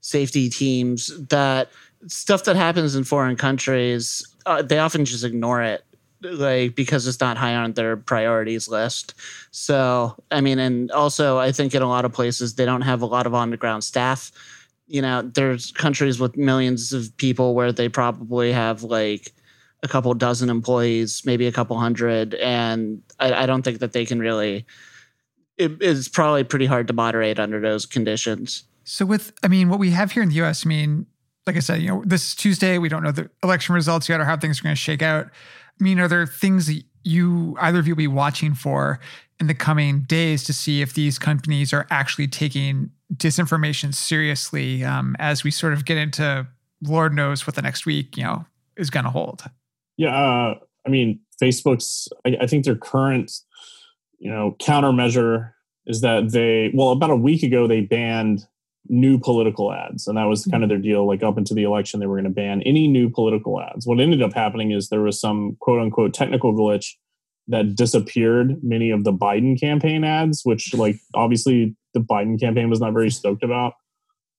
safety 0.00 0.48
teams 0.48 1.12
that 1.28 1.68
stuff 2.06 2.44
that 2.44 2.56
happens 2.56 2.94
in 2.94 3.04
foreign 3.04 3.36
countries, 3.36 4.24
uh, 4.46 4.62
they 4.62 4.78
often 4.78 5.04
just 5.04 5.24
ignore 5.24 5.62
it 5.62 5.84
like 6.22 6.74
because 6.74 7.06
it's 7.06 7.20
not 7.20 7.36
high 7.36 7.54
on 7.54 7.72
their 7.72 7.96
priorities 7.96 8.68
list. 8.68 9.14
So, 9.50 10.16
I 10.30 10.40
mean, 10.40 10.58
and 10.58 10.90
also 10.90 11.38
I 11.38 11.52
think 11.52 11.74
in 11.74 11.82
a 11.82 11.88
lot 11.88 12.04
of 12.04 12.12
places 12.12 12.54
they 12.54 12.64
don't 12.64 12.82
have 12.82 13.02
a 13.02 13.06
lot 13.06 13.26
of 13.26 13.34
on 13.34 13.50
the 13.50 13.56
ground 13.56 13.84
staff. 13.84 14.32
You 14.86 15.02
know, 15.02 15.22
there's 15.22 15.70
countries 15.72 16.18
with 16.18 16.36
millions 16.36 16.92
of 16.92 17.14
people 17.18 17.54
where 17.54 17.72
they 17.72 17.88
probably 17.88 18.52
have 18.52 18.82
like 18.82 19.32
a 19.82 19.88
couple 19.88 20.12
dozen 20.14 20.50
employees, 20.50 21.22
maybe 21.24 21.46
a 21.46 21.52
couple 21.52 21.78
hundred, 21.78 22.34
and 22.34 23.02
I, 23.20 23.44
I 23.44 23.46
don't 23.46 23.62
think 23.62 23.78
that 23.80 23.92
they 23.92 24.04
can 24.04 24.18
really. 24.18 24.66
It 25.56 25.82
is 25.82 26.08
probably 26.08 26.44
pretty 26.44 26.66
hard 26.66 26.86
to 26.86 26.92
moderate 26.92 27.40
under 27.40 27.60
those 27.60 27.84
conditions. 27.84 28.62
So 28.84 29.04
with, 29.04 29.32
I 29.42 29.48
mean, 29.48 29.68
what 29.68 29.80
we 29.80 29.90
have 29.90 30.12
here 30.12 30.22
in 30.22 30.28
the 30.28 30.36
U.S. 30.36 30.64
I 30.64 30.68
mean, 30.68 31.06
like 31.48 31.56
I 31.56 31.60
said, 31.60 31.82
you 31.82 31.88
know, 31.88 32.02
this 32.06 32.28
is 32.28 32.34
Tuesday. 32.34 32.78
We 32.78 32.88
don't 32.88 33.02
know 33.02 33.10
the 33.10 33.28
election 33.42 33.74
results 33.74 34.08
yet 34.08 34.20
or 34.20 34.24
how 34.24 34.36
things 34.36 34.60
are 34.60 34.62
going 34.62 34.74
to 34.74 34.80
shake 34.80 35.02
out. 35.02 35.30
I 35.80 35.84
mean, 35.84 36.00
are 36.00 36.08
there 36.08 36.26
things 36.26 36.66
that 36.66 36.82
you 37.04 37.56
either 37.60 37.78
of 37.78 37.86
you 37.86 37.94
will 37.94 37.98
be 37.98 38.06
watching 38.06 38.54
for 38.54 39.00
in 39.40 39.46
the 39.46 39.54
coming 39.54 40.02
days 40.02 40.44
to 40.44 40.52
see 40.52 40.82
if 40.82 40.94
these 40.94 41.18
companies 41.18 41.72
are 41.72 41.86
actually 41.90 42.28
taking 42.28 42.90
disinformation 43.14 43.94
seriously 43.94 44.84
um, 44.84 45.16
as 45.18 45.44
we 45.44 45.50
sort 45.50 45.72
of 45.72 45.84
get 45.84 45.96
into 45.96 46.46
Lord 46.82 47.14
knows 47.14 47.46
what 47.46 47.56
the 47.56 47.62
next 47.62 47.86
week, 47.86 48.16
you 48.16 48.22
know, 48.22 48.44
is 48.76 48.90
going 48.90 49.04
to 49.04 49.10
hold? 49.10 49.44
Yeah, 49.96 50.16
uh, 50.16 50.54
I 50.86 50.90
mean, 50.90 51.20
Facebook's. 51.42 52.08
I, 52.24 52.36
I 52.42 52.46
think 52.46 52.64
their 52.64 52.76
current, 52.76 53.32
you 54.18 54.30
know, 54.30 54.56
countermeasure 54.60 55.52
is 55.86 56.00
that 56.02 56.30
they. 56.32 56.70
Well, 56.74 56.90
about 56.90 57.10
a 57.10 57.16
week 57.16 57.42
ago, 57.42 57.66
they 57.66 57.80
banned 57.80 58.46
new 58.88 59.18
political 59.18 59.72
ads, 59.72 60.06
and 60.06 60.16
that 60.16 60.24
was 60.24 60.44
kind 60.46 60.62
of 60.62 60.68
their 60.68 60.78
deal. 60.78 61.06
Like 61.06 61.22
up 61.22 61.38
into 61.38 61.54
the 61.54 61.64
election, 61.64 62.00
they 62.00 62.06
were 62.06 62.16
going 62.16 62.24
to 62.24 62.30
ban 62.30 62.62
any 62.62 62.88
new 62.88 63.10
political 63.10 63.60
ads. 63.60 63.86
What 63.86 64.00
ended 64.00 64.22
up 64.22 64.32
happening 64.32 64.70
is 64.70 64.88
there 64.88 65.02
was 65.02 65.20
some 65.20 65.56
quote 65.60 65.80
unquote 65.80 66.14
technical 66.14 66.52
glitch 66.52 66.94
that 67.48 67.74
disappeared 67.74 68.62
many 68.62 68.90
of 68.90 69.04
the 69.04 69.12
Biden 69.12 69.58
campaign 69.58 70.04
ads, 70.04 70.42
which 70.44 70.74
like 70.74 70.96
obviously 71.14 71.74
the 71.94 72.00
Biden 72.00 72.38
campaign 72.38 72.70
was 72.70 72.80
not 72.80 72.92
very 72.92 73.10
stoked 73.10 73.42
about. 73.42 73.74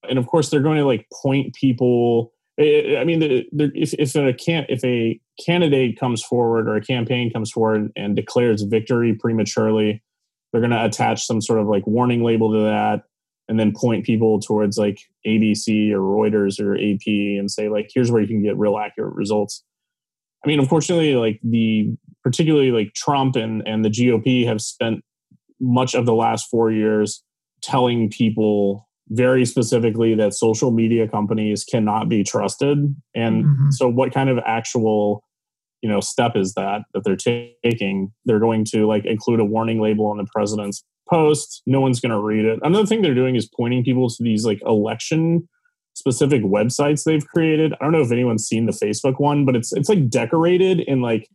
And 0.07 0.17
of 0.17 0.27
course, 0.27 0.49
they're 0.49 0.61
going 0.61 0.77
to 0.77 0.85
like 0.85 1.07
point 1.21 1.55
people. 1.55 2.33
I 2.59 3.03
mean, 3.05 3.21
if 3.21 3.93
if 3.93 4.15
a 4.15 4.33
can 4.33 4.65
if 4.69 4.83
a 4.83 5.19
candidate 5.43 5.99
comes 5.99 6.23
forward 6.23 6.67
or 6.67 6.75
a 6.75 6.81
campaign 6.81 7.31
comes 7.31 7.51
forward 7.51 7.91
and 7.95 8.15
declares 8.15 8.61
victory 8.63 9.15
prematurely, 9.15 10.03
they're 10.51 10.61
going 10.61 10.71
to 10.71 10.85
attach 10.85 11.25
some 11.25 11.41
sort 11.41 11.59
of 11.59 11.67
like 11.67 11.85
warning 11.87 12.23
label 12.23 12.51
to 12.51 12.59
that, 12.59 13.03
and 13.49 13.59
then 13.59 13.73
point 13.75 14.05
people 14.05 14.39
towards 14.39 14.77
like 14.77 14.99
ABC 15.27 15.91
or 15.91 15.99
Reuters 15.99 16.59
or 16.59 16.75
AP 16.75 17.05
and 17.39 17.51
say 17.51 17.67
like, 17.67 17.89
here's 17.93 18.11
where 18.11 18.21
you 18.21 18.27
can 18.27 18.41
get 18.43 18.57
real 18.57 18.77
accurate 18.77 19.15
results. 19.15 19.63
I 20.45 20.47
mean, 20.47 20.59
unfortunately, 20.59 21.15
like 21.15 21.39
the 21.43 21.89
particularly 22.23 22.71
like 22.71 22.93
Trump 22.93 23.35
and 23.35 23.67
and 23.67 23.83
the 23.83 23.89
GOP 23.89 24.45
have 24.45 24.61
spent 24.61 25.03
much 25.59 25.95
of 25.95 26.05
the 26.05 26.13
last 26.13 26.47
four 26.49 26.71
years 26.71 27.23
telling 27.61 28.09
people 28.09 28.87
very 29.09 29.43
specifically 29.43 30.13
that 30.15 30.33
social 30.33 30.71
media 30.71 31.07
companies 31.07 31.65
cannot 31.65 32.07
be 32.07 32.23
trusted 32.23 32.95
and 33.15 33.43
Mhm. 33.43 33.73
so 33.73 33.89
what 33.89 34.13
kind 34.13 34.29
of 34.29 34.37
actual 34.45 35.23
you 35.81 35.89
know 35.89 35.99
step 35.99 36.35
is 36.35 36.53
that 36.53 36.83
that 36.93 37.03
they're 37.03 37.15
taking 37.63 38.13
they're 38.25 38.39
going 38.39 38.63
to 38.63 38.85
like 38.85 39.05
include 39.05 39.39
a 39.39 39.45
warning 39.45 39.81
label 39.81 40.05
on 40.05 40.17
the 40.17 40.27
president's 40.33 40.85
post 41.09 41.61
no 41.65 41.81
one's 41.81 41.99
going 41.99 42.11
to 42.11 42.19
read 42.19 42.45
it 42.45 42.59
another 42.63 42.85
thing 42.85 43.01
they're 43.01 43.15
doing 43.15 43.35
is 43.35 43.47
pointing 43.47 43.83
people 43.83 44.09
to 44.09 44.23
these 44.23 44.45
like 44.45 44.61
election 44.65 45.47
specific 45.93 46.41
websites 46.43 47.03
they've 47.03 47.25
created 47.27 47.73
i 47.73 47.83
don't 47.83 47.91
know 47.91 48.01
if 48.01 48.11
anyone's 48.11 48.45
seen 48.45 48.65
the 48.65 48.71
facebook 48.71 49.19
one 49.19 49.45
but 49.45 49.55
it's 49.55 49.73
it's 49.73 49.89
like 49.89 50.09
decorated 50.09 50.79
in 50.81 51.01
like 51.01 51.29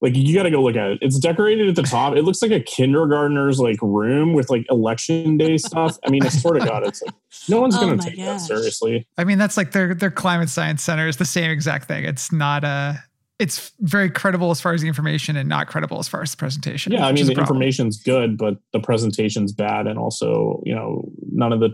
like 0.00 0.16
you 0.16 0.34
got 0.34 0.44
to 0.44 0.50
go 0.50 0.62
look 0.62 0.76
at 0.76 0.92
it. 0.92 0.98
It's 1.02 1.18
decorated 1.18 1.68
at 1.68 1.76
the 1.76 1.82
top. 1.82 2.16
It 2.16 2.22
looks 2.22 2.40
like 2.40 2.50
a 2.50 2.60
kindergartner's 2.60 3.60
like 3.60 3.76
room 3.82 4.32
with 4.32 4.48
like 4.48 4.64
election 4.70 5.36
day 5.36 5.58
stuff. 5.58 5.98
I 6.04 6.10
mean, 6.10 6.24
I 6.24 6.28
swear 6.30 6.54
to 6.54 6.66
God, 6.66 6.86
it's 6.86 7.02
like 7.02 7.14
no 7.48 7.60
one's 7.60 7.76
Oh 7.76 7.80
going 7.80 7.98
to 7.98 8.10
take 8.10 8.18
that 8.18 8.40
seriously. 8.40 9.06
I 9.18 9.24
mean, 9.24 9.38
that's 9.38 9.56
like 9.56 9.72
their 9.72 9.94
their 9.94 10.10
climate 10.10 10.48
science 10.48 10.82
center 10.82 11.06
is 11.06 11.18
the 11.18 11.26
same 11.26 11.50
exact 11.50 11.86
thing. 11.86 12.04
It's 12.04 12.32
not 12.32 12.64
a. 12.64 13.02
It's 13.40 13.72
very 13.80 14.10
credible 14.10 14.50
as 14.50 14.60
far 14.60 14.74
as 14.74 14.82
the 14.82 14.88
information, 14.88 15.34
and 15.34 15.48
not 15.48 15.66
credible 15.66 15.98
as 15.98 16.06
far 16.06 16.20
as 16.22 16.30
the 16.30 16.36
presentation. 16.36 16.92
Yeah, 16.92 17.06
I 17.06 17.12
mean 17.12 17.26
the 17.26 17.34
problem. 17.34 17.56
information's 17.56 18.02
good, 18.02 18.36
but 18.36 18.58
the 18.72 18.80
presentation's 18.80 19.52
bad, 19.52 19.86
and 19.86 19.98
also 19.98 20.62
you 20.64 20.74
know 20.74 21.10
none 21.32 21.52
of 21.52 21.60
the. 21.60 21.70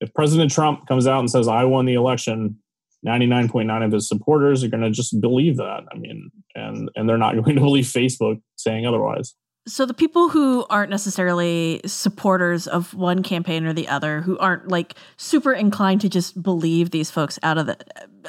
If 0.00 0.12
President 0.14 0.50
Trump 0.50 0.88
comes 0.88 1.06
out 1.06 1.20
and 1.20 1.30
says 1.30 1.46
I 1.46 1.64
won 1.64 1.84
the 1.84 1.94
election, 1.94 2.56
ninety 3.02 3.26
nine 3.26 3.48
point 3.48 3.68
nine 3.68 3.82
of 3.82 3.92
his 3.92 4.08
supporters 4.08 4.64
are 4.64 4.68
going 4.68 4.82
to 4.82 4.90
just 4.90 5.20
believe 5.20 5.58
that. 5.58 5.84
I 5.92 5.98
mean, 5.98 6.30
and 6.54 6.90
and 6.96 7.08
they're 7.08 7.18
not 7.18 7.34
going 7.44 7.56
to 7.56 7.62
believe 7.62 7.84
Facebook 7.84 8.40
saying 8.56 8.86
otherwise. 8.86 9.34
So 9.66 9.86
the 9.86 9.94
people 9.94 10.28
who 10.28 10.66
aren't 10.70 10.90
necessarily 10.90 11.80
supporters 11.86 12.66
of 12.66 12.94
one 12.94 13.22
campaign 13.22 13.64
or 13.64 13.72
the 13.72 13.86
other, 13.86 14.20
who 14.20 14.36
aren't 14.38 14.68
like 14.68 14.94
super 15.16 15.52
inclined 15.52 16.00
to 16.00 16.08
just 16.08 16.42
believe 16.42 16.90
these 16.90 17.12
folks 17.12 17.38
out 17.44 17.58
of 17.58 17.66
the 17.66 17.76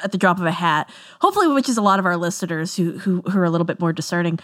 at 0.02 0.12
the 0.12 0.18
drop 0.18 0.38
of 0.38 0.46
a 0.46 0.52
hat, 0.52 0.88
hopefully, 1.20 1.48
which 1.48 1.68
is 1.68 1.76
a 1.76 1.82
lot 1.82 1.98
of 1.98 2.06
our 2.06 2.16
listeners 2.16 2.76
who 2.76 2.98
who, 2.98 3.20
who 3.22 3.38
are 3.38 3.44
a 3.44 3.50
little 3.50 3.64
bit 3.64 3.80
more 3.80 3.92
discerning. 3.92 4.38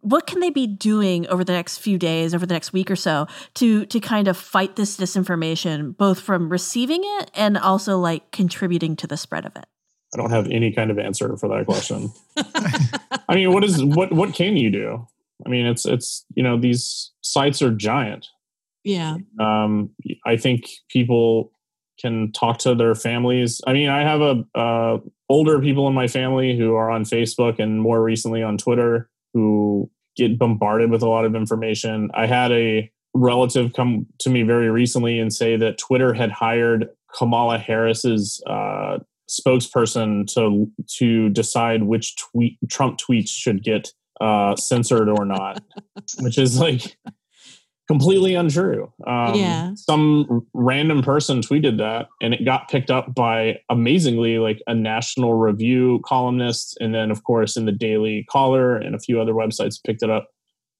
What 0.00 0.26
can 0.26 0.40
they 0.40 0.50
be 0.50 0.66
doing 0.66 1.26
over 1.28 1.44
the 1.44 1.52
next 1.52 1.78
few 1.78 1.98
days, 1.98 2.34
over 2.34 2.46
the 2.46 2.54
next 2.54 2.72
week 2.72 2.88
or 2.88 2.96
so, 2.96 3.26
to 3.54 3.84
to 3.86 3.98
kind 3.98 4.28
of 4.28 4.36
fight 4.36 4.76
this 4.76 4.96
disinformation, 4.96 5.96
both 5.96 6.20
from 6.20 6.48
receiving 6.50 7.02
it 7.02 7.32
and 7.34 7.58
also 7.58 7.98
like 7.98 8.30
contributing 8.30 8.94
to 8.96 9.08
the 9.08 9.16
spread 9.16 9.44
of 9.44 9.56
it? 9.56 9.66
I 10.14 10.18
don't 10.18 10.30
have 10.30 10.48
any 10.50 10.72
kind 10.72 10.92
of 10.92 11.00
answer 11.00 11.36
for 11.36 11.48
that 11.48 11.64
question. 11.66 12.12
I 13.28 13.34
mean, 13.34 13.52
what 13.52 13.64
is 13.64 13.82
what 13.82 14.12
what 14.12 14.34
can 14.34 14.56
you 14.56 14.70
do? 14.70 15.08
I 15.44 15.48
mean, 15.48 15.66
it's 15.66 15.86
it's 15.86 16.24
you 16.34 16.42
know 16.42 16.58
these 16.58 17.12
sites 17.20 17.62
are 17.62 17.70
giant. 17.70 18.26
Yeah. 18.84 19.16
Um, 19.38 19.90
I 20.26 20.36
think 20.36 20.68
people 20.88 21.52
can 22.00 22.32
talk 22.32 22.58
to 22.58 22.74
their 22.74 22.94
families. 22.94 23.60
I 23.66 23.72
mean, 23.72 23.88
I 23.88 24.02
have 24.02 24.20
a 24.20 24.58
uh, 24.58 24.98
older 25.28 25.60
people 25.60 25.86
in 25.88 25.94
my 25.94 26.08
family 26.08 26.56
who 26.56 26.74
are 26.74 26.90
on 26.90 27.04
Facebook 27.04 27.58
and 27.58 27.80
more 27.80 28.02
recently 28.02 28.42
on 28.42 28.58
Twitter 28.58 29.08
who 29.34 29.90
get 30.16 30.38
bombarded 30.38 30.90
with 30.90 31.02
a 31.02 31.08
lot 31.08 31.24
of 31.24 31.34
information. 31.34 32.10
I 32.14 32.26
had 32.26 32.52
a 32.52 32.90
relative 33.14 33.72
come 33.72 34.06
to 34.20 34.30
me 34.30 34.42
very 34.42 34.70
recently 34.70 35.18
and 35.18 35.32
say 35.32 35.56
that 35.56 35.78
Twitter 35.78 36.12
had 36.12 36.30
hired 36.30 36.88
Kamala 37.14 37.58
Harris's 37.58 38.42
uh, 38.46 38.98
spokesperson 39.28 40.26
to 40.34 40.70
to 40.98 41.28
decide 41.30 41.84
which 41.84 42.16
tweet 42.16 42.58
Trump 42.68 42.98
tweets 42.98 43.28
should 43.28 43.62
get 43.62 43.92
uh, 44.22 44.54
censored 44.56 45.08
or 45.08 45.24
not, 45.24 45.62
which 46.20 46.38
is 46.38 46.58
like 46.58 46.96
completely 47.88 48.34
untrue. 48.34 48.92
Um, 49.06 49.34
Yeah. 49.34 49.72
Some 49.74 50.46
random 50.54 51.02
person 51.02 51.40
tweeted 51.40 51.78
that, 51.78 52.06
and 52.20 52.32
it 52.32 52.44
got 52.44 52.70
picked 52.70 52.90
up 52.90 53.14
by 53.14 53.58
amazingly 53.68 54.38
like 54.38 54.62
a 54.66 54.74
National 54.74 55.34
Review 55.34 56.00
columnist, 56.04 56.78
and 56.80 56.94
then 56.94 57.10
of 57.10 57.24
course 57.24 57.56
in 57.56 57.66
the 57.66 57.72
Daily 57.72 58.24
Caller 58.30 58.76
and 58.76 58.94
a 58.94 59.00
few 59.00 59.20
other 59.20 59.34
websites 59.34 59.82
picked 59.84 60.02
it 60.02 60.10
up. 60.10 60.28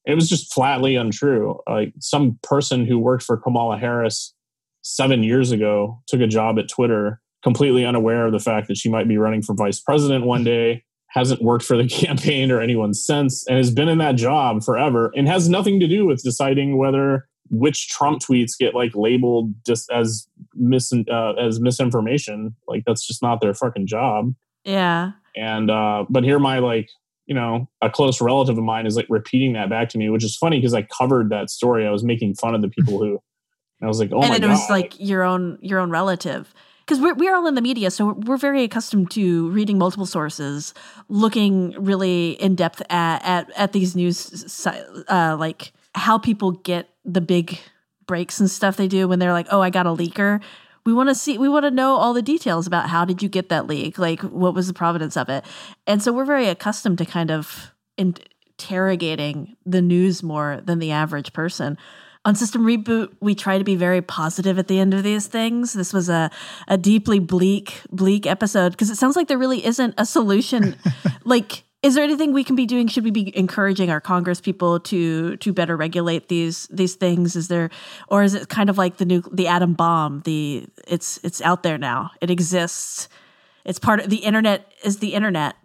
It 0.07 0.15
was 0.15 0.29
just 0.29 0.53
flatly 0.53 0.97
untrue. 0.97 1.61
Like 1.69 1.93
some 2.01 2.39
person 2.43 2.87
who 2.87 2.99
worked 2.99 3.25
for 3.25 3.37
Kamala 3.37 3.79
Harris 3.79 4.35
seven 4.83 5.23
years 5.23 5.53
ago 5.53 6.01
took 6.07 6.21
a 6.21 6.27
job 6.27 6.59
at 6.59 6.69
Twitter, 6.69 7.21
completely 7.43 7.85
unaware 7.85 8.27
of 8.27 8.33
the 8.33 8.41
fact 8.41 8.69
that 8.69 8.77
she 8.77 8.89
might 8.89 9.07
be 9.07 9.19
running 9.19 9.43
for 9.43 9.55
vice 9.55 9.81
president 9.81 10.25
one 10.25 10.45
day 10.55 10.85
hasn't 11.13 11.43
worked 11.43 11.65
for 11.65 11.77
the 11.77 11.89
campaign 11.89 12.51
or 12.51 12.61
anyone 12.61 12.95
since 12.95 13.47
and 13.47 13.57
has 13.57 13.71
been 13.71 13.89
in 13.89 13.99
that 13.99 14.17
job 14.17 14.63
forever 14.63 15.13
and 15.15 15.29
has 15.29 15.49
nothing 15.49 15.79
to 15.81 15.87
do 15.87 16.07
with 16.07 16.23
deciding 16.23 16.77
whether 16.77 17.29
which 17.51 17.89
Trump 17.89 18.23
tweets 18.23 18.59
get 18.59 18.75
like 18.75 18.93
labeled 18.95 19.53
just 19.67 19.91
as 19.93 20.27
mis 20.55 20.93
uh, 20.93 21.33
as 21.35 21.61
misinformation. 21.61 22.57
Like 22.67 22.85
that's 22.87 23.07
just 23.07 23.23
not 23.23 23.41
their 23.41 23.53
fucking 23.53 23.87
job. 23.87 24.35
Yeah. 24.65 25.13
And 25.37 25.71
uh, 25.71 26.07
but 26.09 26.25
here 26.25 26.39
my 26.39 26.59
like 26.61 26.89
you 27.27 27.35
know 27.35 27.69
a 27.83 27.91
close 27.91 28.21
relative 28.21 28.57
of 28.57 28.65
mine 28.65 28.87
is 28.87 28.97
like 28.97 29.07
repeating 29.11 29.53
that 29.53 29.69
back 29.69 29.91
to 29.91 29.99
me, 29.99 30.09
which 30.09 30.25
is 30.25 30.37
funny 30.37 30.59
because 30.59 30.75
I 30.75 30.83
covered 30.83 31.29
that 31.31 31.51
story. 31.51 31.87
I 31.87 31.91
was 31.91 32.03
making 32.03 32.35
fun 32.35 32.55
of 32.55 32.63
the 32.63 32.69
people 32.69 32.99
who. 32.99 33.23
I 33.83 33.87
was 33.87 33.99
like, 33.99 34.11
oh 34.13 34.21
and 34.21 34.31
my 34.31 34.37
it 34.37 34.43
god! 34.43 34.51
was 34.51 34.71
like 34.71 34.95
your 35.01 35.25
own 35.25 35.59
your 35.61 35.81
own 35.81 35.91
relative 35.91 36.55
because 36.85 37.01
we're, 37.01 37.15
we're 37.15 37.35
all 37.35 37.47
in 37.47 37.55
the 37.55 37.63
media 37.63 37.91
so 37.91 38.13
we're, 38.13 38.37
very 38.37 38.65
accustomed 38.65 39.11
to 39.11 39.49
reading 39.51 39.79
multiple 39.79 40.07
sources 40.07 40.75
looking 41.09 41.71
really 41.83 42.33
in 42.33 42.55
depth 42.55 42.83
at 42.91 43.25
at, 43.25 43.51
at 43.57 43.73
these 43.73 43.95
news 43.95 44.67
uh, 45.09 45.37
like 45.39 45.73
how 45.95 46.19
people 46.19 46.53
get 46.53 46.89
the 47.05 47.21
big 47.21 47.59
breaks 48.07 48.41
and 48.41 48.51
stuff 48.51 48.77
they 48.77 48.89
do 48.89 49.07
when 49.07 49.19
they're 49.19 49.33
like 49.33 49.47
oh 49.51 49.61
i 49.61 49.71
got 49.71 49.87
a 49.87 49.91
leaker. 49.91 50.41
We 50.85 50.93
want 50.93 51.11
to 51.11 51.15
see 51.15 51.39
we 51.39 51.49
want 51.49 51.65
to 51.65 51.71
know 51.71 51.95
all 51.95 52.13
the 52.13 52.23
details 52.23 52.67
about 52.67 52.89
how 52.89 53.05
did 53.05 53.23
you 53.23 53.29
get 53.29 53.49
that 53.51 53.69
leak? 53.69 53.99
Like 53.99 54.21
what 54.23 54.55
was 54.55 54.67
the 54.67 54.75
provenance 54.75 55.17
of 55.17 55.29
it? 55.29 55.45
And 55.87 56.03
so 56.03 56.13
we're 56.13 56.25
very 56.25 56.49
accustomed 56.49 56.99
to 56.99 57.05
kind 57.05 57.31
of 57.31 57.73
interrogating 57.97 59.57
the 59.65 59.81
news 59.81 60.23
more 60.23 60.61
than 60.65 60.81
the 60.81 60.91
average 60.91 61.33
person 61.33 61.79
on 62.25 62.35
System 62.35 62.63
Reboot, 62.63 63.13
we 63.21 63.35
try 63.35 63.59
to 63.59 63.65
be 63.65 63.75
very 63.75 64.01
positive 64.01 64.59
at 64.59 64.69
the 64.69 64.79
end 64.79 64.95
of 64.95 65.03
these 65.03 65.27
things. 65.27 65.73
This 65.73 65.93
was 65.93 66.09
a, 66.09 66.31
a 66.69 66.79
deeply 66.79 67.19
bleak, 67.19 67.83
bleak 67.91 68.27
episode 68.27 68.71
because 68.73 68.91
it 68.91 68.97
sounds 68.97 69.17
like 69.17 69.29
there 69.29 69.39
really 69.39 69.65
isn't 69.65 69.95
a 69.99 70.07
solution. 70.07 70.77
like, 71.25 71.65
is 71.83 71.95
there 71.95 72.05
anything 72.05 72.33
we 72.33 72.45
can 72.45 72.55
be 72.55 72.65
doing? 72.65 72.87
Should 72.87 73.03
we 73.03 73.11
be 73.11 73.37
encouraging 73.37 73.91
our 73.91 74.01
Congress 74.01 74.41
people 74.41 74.79
to 74.81 75.37
to 75.39 75.53
better 75.53 75.77
regulate 75.77 76.29
these 76.29 76.69
these 76.69 76.95
things? 76.95 77.35
Is 77.35 77.49
there, 77.49 77.71
or 78.07 78.23
is 78.23 78.35
it 78.35 78.49
kind 78.49 78.71
of 78.71 78.79
like 78.79 78.99
the 78.99 79.05
new 79.05 79.23
the 79.33 79.49
atom 79.49 79.75
bomb? 79.75 80.21
The 80.25 80.69
it's 80.87 81.19
it's 81.25 81.43
out 81.43 81.65
there 81.65 81.79
now. 81.79 82.13
It 82.21 82.31
exists. 82.31 83.09
It's 83.65 83.81
part 83.81 83.99
of 83.99 84.11
the 84.11 84.19
internet. 84.19 84.73
Is 84.85 84.99
the 84.99 85.15
internet? 85.15 85.57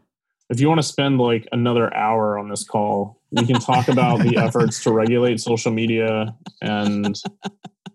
if 0.50 0.60
you 0.60 0.68
want 0.68 0.80
to 0.80 0.88
spend 0.88 1.20
like 1.20 1.48
another 1.52 1.94
hour 1.94 2.38
on 2.38 2.50
this 2.50 2.64
call, 2.64 3.17
we 3.32 3.46
can 3.46 3.60
talk 3.60 3.88
about 3.90 4.20
the 4.22 4.38
efforts 4.38 4.82
to 4.84 4.92
regulate 4.92 5.40
social 5.40 5.72
media 5.72 6.36
and 6.62 7.16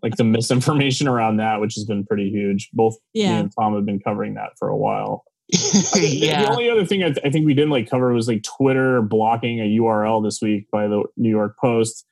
like 0.02 0.16
the 0.16 0.24
misinformation 0.24 1.06
around 1.08 1.36
that, 1.36 1.60
which 1.60 1.74
has 1.74 1.84
been 1.84 2.04
pretty 2.04 2.28
huge. 2.30 2.70
Both 2.72 2.94
me 3.14 3.22
Yeah. 3.22 3.38
and 3.38 3.52
Tom 3.58 3.74
have 3.74 3.86
been 3.86 4.00
covering 4.00 4.34
that 4.34 4.50
for 4.58 4.68
a 4.68 4.76
while. 4.76 5.24
I 5.54 5.56
think 5.56 6.20
The 6.22 6.48
only 6.50 6.68
other 6.70 6.84
thing 6.84 7.02
I, 7.02 7.08
th- 7.10 7.24
I 7.24 7.30
think 7.30 7.46
we 7.46 7.54
didn't 7.54 7.70
like 7.70 7.88
cover 7.88 8.12
was 8.12 8.26
like 8.28 8.42
Twitter 8.42 9.02
blocking 9.02 9.60
a 9.60 9.64
URL 9.80 10.24
this 10.24 10.40
week 10.42 10.66
by 10.70 10.86
the 10.88 11.04
New 11.16 11.28
York 11.30 11.56
Post 11.60 12.06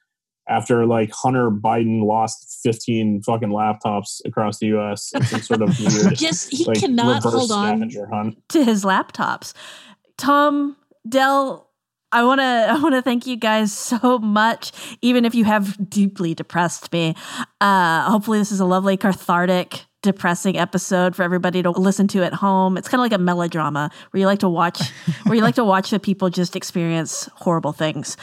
after 0.49 0.85
like 0.85 1.11
Hunter 1.13 1.51
Biden 1.51 2.05
lost 2.05 2.61
15 2.65 3.23
fucking 3.23 3.49
laptops 3.51 4.21
across 4.25 4.59
the 4.59 4.67
US 4.77 5.13
in 5.15 5.23
some 5.25 5.41
sort 5.43 5.63
of 5.63 5.79
weird 5.81 6.15
Just 6.17 6.51
he 6.53 6.65
like 6.65 6.79
cannot 6.81 7.23
hold 7.23 7.51
on. 7.53 7.89
hunt. 8.13 8.37
to 8.51 8.65
his 8.65 8.85
laptops. 8.85 9.53
Tom 10.19 10.77
Dell, 11.09 11.70
I 12.13 12.25
want 12.25 12.41
to 12.41 12.45
I 12.45 12.79
want 12.81 12.95
to 12.95 13.03
thank 13.03 13.27
you 13.27 13.37
guys 13.37 13.73
so 13.73 14.19
much 14.19 14.73
even 15.01 15.25
if 15.25 15.35
you 15.35 15.45
have 15.45 15.89
deeply 15.89 16.35
depressed 16.35 16.93
me. 16.93 17.15
Uh 17.61 18.11
hopefully 18.11 18.39
this 18.39 18.53
is 18.53 18.61
a 18.61 18.65
lovely 18.65 18.97
cathartic 18.97 19.85
depressing 20.03 20.57
episode 20.57 21.15
for 21.15 21.23
everybody 21.23 21.63
to 21.63 21.71
listen 21.71 22.09
to 22.09 22.25
at 22.25 22.33
home. 22.33 22.79
It's 22.79 22.89
kind 22.89 23.01
of 23.01 23.03
like 23.03 23.13
a 23.13 23.23
melodrama 23.23 23.91
where 24.11 24.19
you 24.21 24.27
like 24.27 24.39
to 24.39 24.49
watch 24.49 24.81
where 25.25 25.37
you 25.37 25.43
like 25.43 25.57
to 25.57 25.65
watch 25.65 25.91
the 25.91 26.01
people 26.01 26.31
just 26.31 26.57
experience 26.57 27.29
horrible 27.37 27.73
things. 27.73 28.17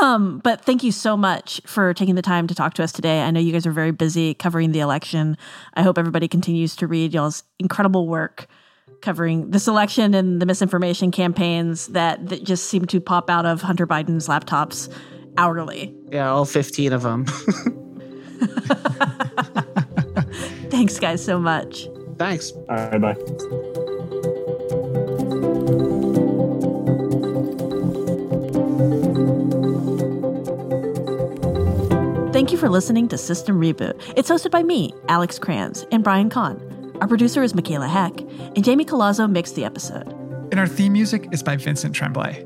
Um 0.00 0.40
but 0.42 0.64
thank 0.64 0.82
you 0.82 0.90
so 0.90 1.16
much 1.16 1.60
for 1.66 1.94
taking 1.94 2.16
the 2.16 2.22
time 2.22 2.48
to 2.48 2.54
talk 2.54 2.74
to 2.74 2.82
us 2.82 2.90
today. 2.90 3.22
I 3.22 3.30
know 3.30 3.40
you 3.40 3.52
guys 3.52 3.66
are 3.66 3.72
very 3.72 3.92
busy 3.92 4.34
covering 4.34 4.72
the 4.72 4.80
election. 4.80 5.36
I 5.74 5.82
hope 5.82 5.98
everybody 5.98 6.26
continues 6.26 6.74
to 6.76 6.88
read 6.88 7.14
y'all's 7.14 7.44
incredible 7.60 8.08
work 8.08 8.48
covering 9.00 9.50
this 9.50 9.66
election 9.68 10.14
and 10.14 10.40
the 10.40 10.46
misinformation 10.46 11.10
campaigns 11.10 11.88
that, 11.88 12.28
that 12.28 12.44
just 12.44 12.66
seem 12.66 12.84
to 12.86 13.00
pop 13.00 13.30
out 13.30 13.46
of 13.46 13.62
Hunter 13.62 13.86
Biden's 13.86 14.28
laptops 14.28 14.92
hourly. 15.36 15.94
Yeah, 16.10 16.30
all 16.30 16.44
15 16.44 16.92
of 16.92 17.02
them. 17.02 17.24
Thanks, 20.70 20.98
guys, 20.98 21.24
so 21.24 21.38
much. 21.38 21.88
Thanks. 22.16 22.52
All 22.52 22.76
right, 22.76 23.00
bye. 23.00 23.14
Thank 32.32 32.52
you 32.52 32.58
for 32.58 32.70
listening 32.70 33.08
to 33.08 33.18
System 33.18 33.60
Reboot. 33.60 34.00
It's 34.16 34.30
hosted 34.30 34.50
by 34.50 34.62
me, 34.62 34.94
Alex 35.08 35.38
Cranz, 35.38 35.84
and 35.90 36.02
Brian 36.04 36.30
Kahn. 36.30 36.69
Our 37.00 37.08
producer 37.08 37.42
is 37.42 37.54
Michaela 37.54 37.88
Heck, 37.88 38.20
and 38.20 38.62
Jamie 38.62 38.84
Colazzo 38.84 39.30
mixed 39.30 39.54
the 39.54 39.64
episode. 39.64 40.08
And 40.50 40.60
our 40.60 40.66
theme 40.66 40.92
music 40.92 41.28
is 41.32 41.42
by 41.42 41.56
Vincent 41.56 41.94
Tremblay. 41.94 42.44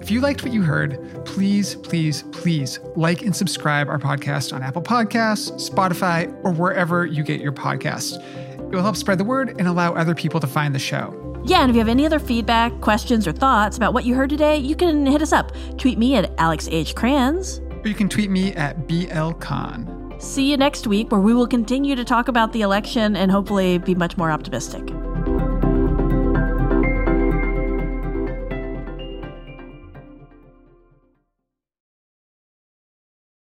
If 0.00 0.10
you 0.10 0.22
liked 0.22 0.42
what 0.42 0.54
you 0.54 0.62
heard, 0.62 0.98
please, 1.26 1.74
please, 1.74 2.22
please 2.32 2.80
like 2.96 3.20
and 3.20 3.36
subscribe 3.36 3.88
our 3.88 3.98
podcast 3.98 4.54
on 4.54 4.62
Apple 4.62 4.80
Podcasts, 4.80 5.70
Spotify, 5.70 6.32
or 6.42 6.52
wherever 6.52 7.04
you 7.04 7.22
get 7.22 7.42
your 7.42 7.52
podcasts. 7.52 8.16
It 8.54 8.74
will 8.74 8.82
help 8.82 8.96
spread 8.96 9.18
the 9.18 9.24
word 9.24 9.50
and 9.58 9.68
allow 9.68 9.92
other 9.92 10.14
people 10.14 10.40
to 10.40 10.46
find 10.46 10.74
the 10.74 10.78
show. 10.78 11.42
Yeah, 11.44 11.60
and 11.60 11.68
if 11.68 11.74
you 11.74 11.80
have 11.80 11.88
any 11.88 12.06
other 12.06 12.18
feedback, 12.18 12.80
questions, 12.80 13.26
or 13.26 13.32
thoughts 13.32 13.76
about 13.76 13.92
what 13.92 14.06
you 14.06 14.14
heard 14.14 14.30
today, 14.30 14.56
you 14.56 14.76
can 14.76 15.04
hit 15.04 15.20
us 15.20 15.32
up. 15.32 15.52
Tweet 15.76 15.98
me 15.98 16.14
at 16.16 16.32
Alex 16.38 16.68
H. 16.70 16.94
Cranz. 16.94 17.58
Or 17.58 17.88
you 17.88 17.94
can 17.94 18.08
tweet 18.08 18.30
me 18.30 18.54
at 18.54 18.88
BLKahn. 18.88 19.99
See 20.20 20.50
you 20.50 20.58
next 20.58 20.86
week, 20.86 21.10
where 21.10 21.20
we 21.20 21.32
will 21.32 21.46
continue 21.46 21.96
to 21.96 22.04
talk 22.04 22.28
about 22.28 22.52
the 22.52 22.60
election 22.60 23.16
and 23.16 23.30
hopefully 23.30 23.78
be 23.78 23.94
much 23.94 24.18
more 24.18 24.30
optimistic. 24.30 24.92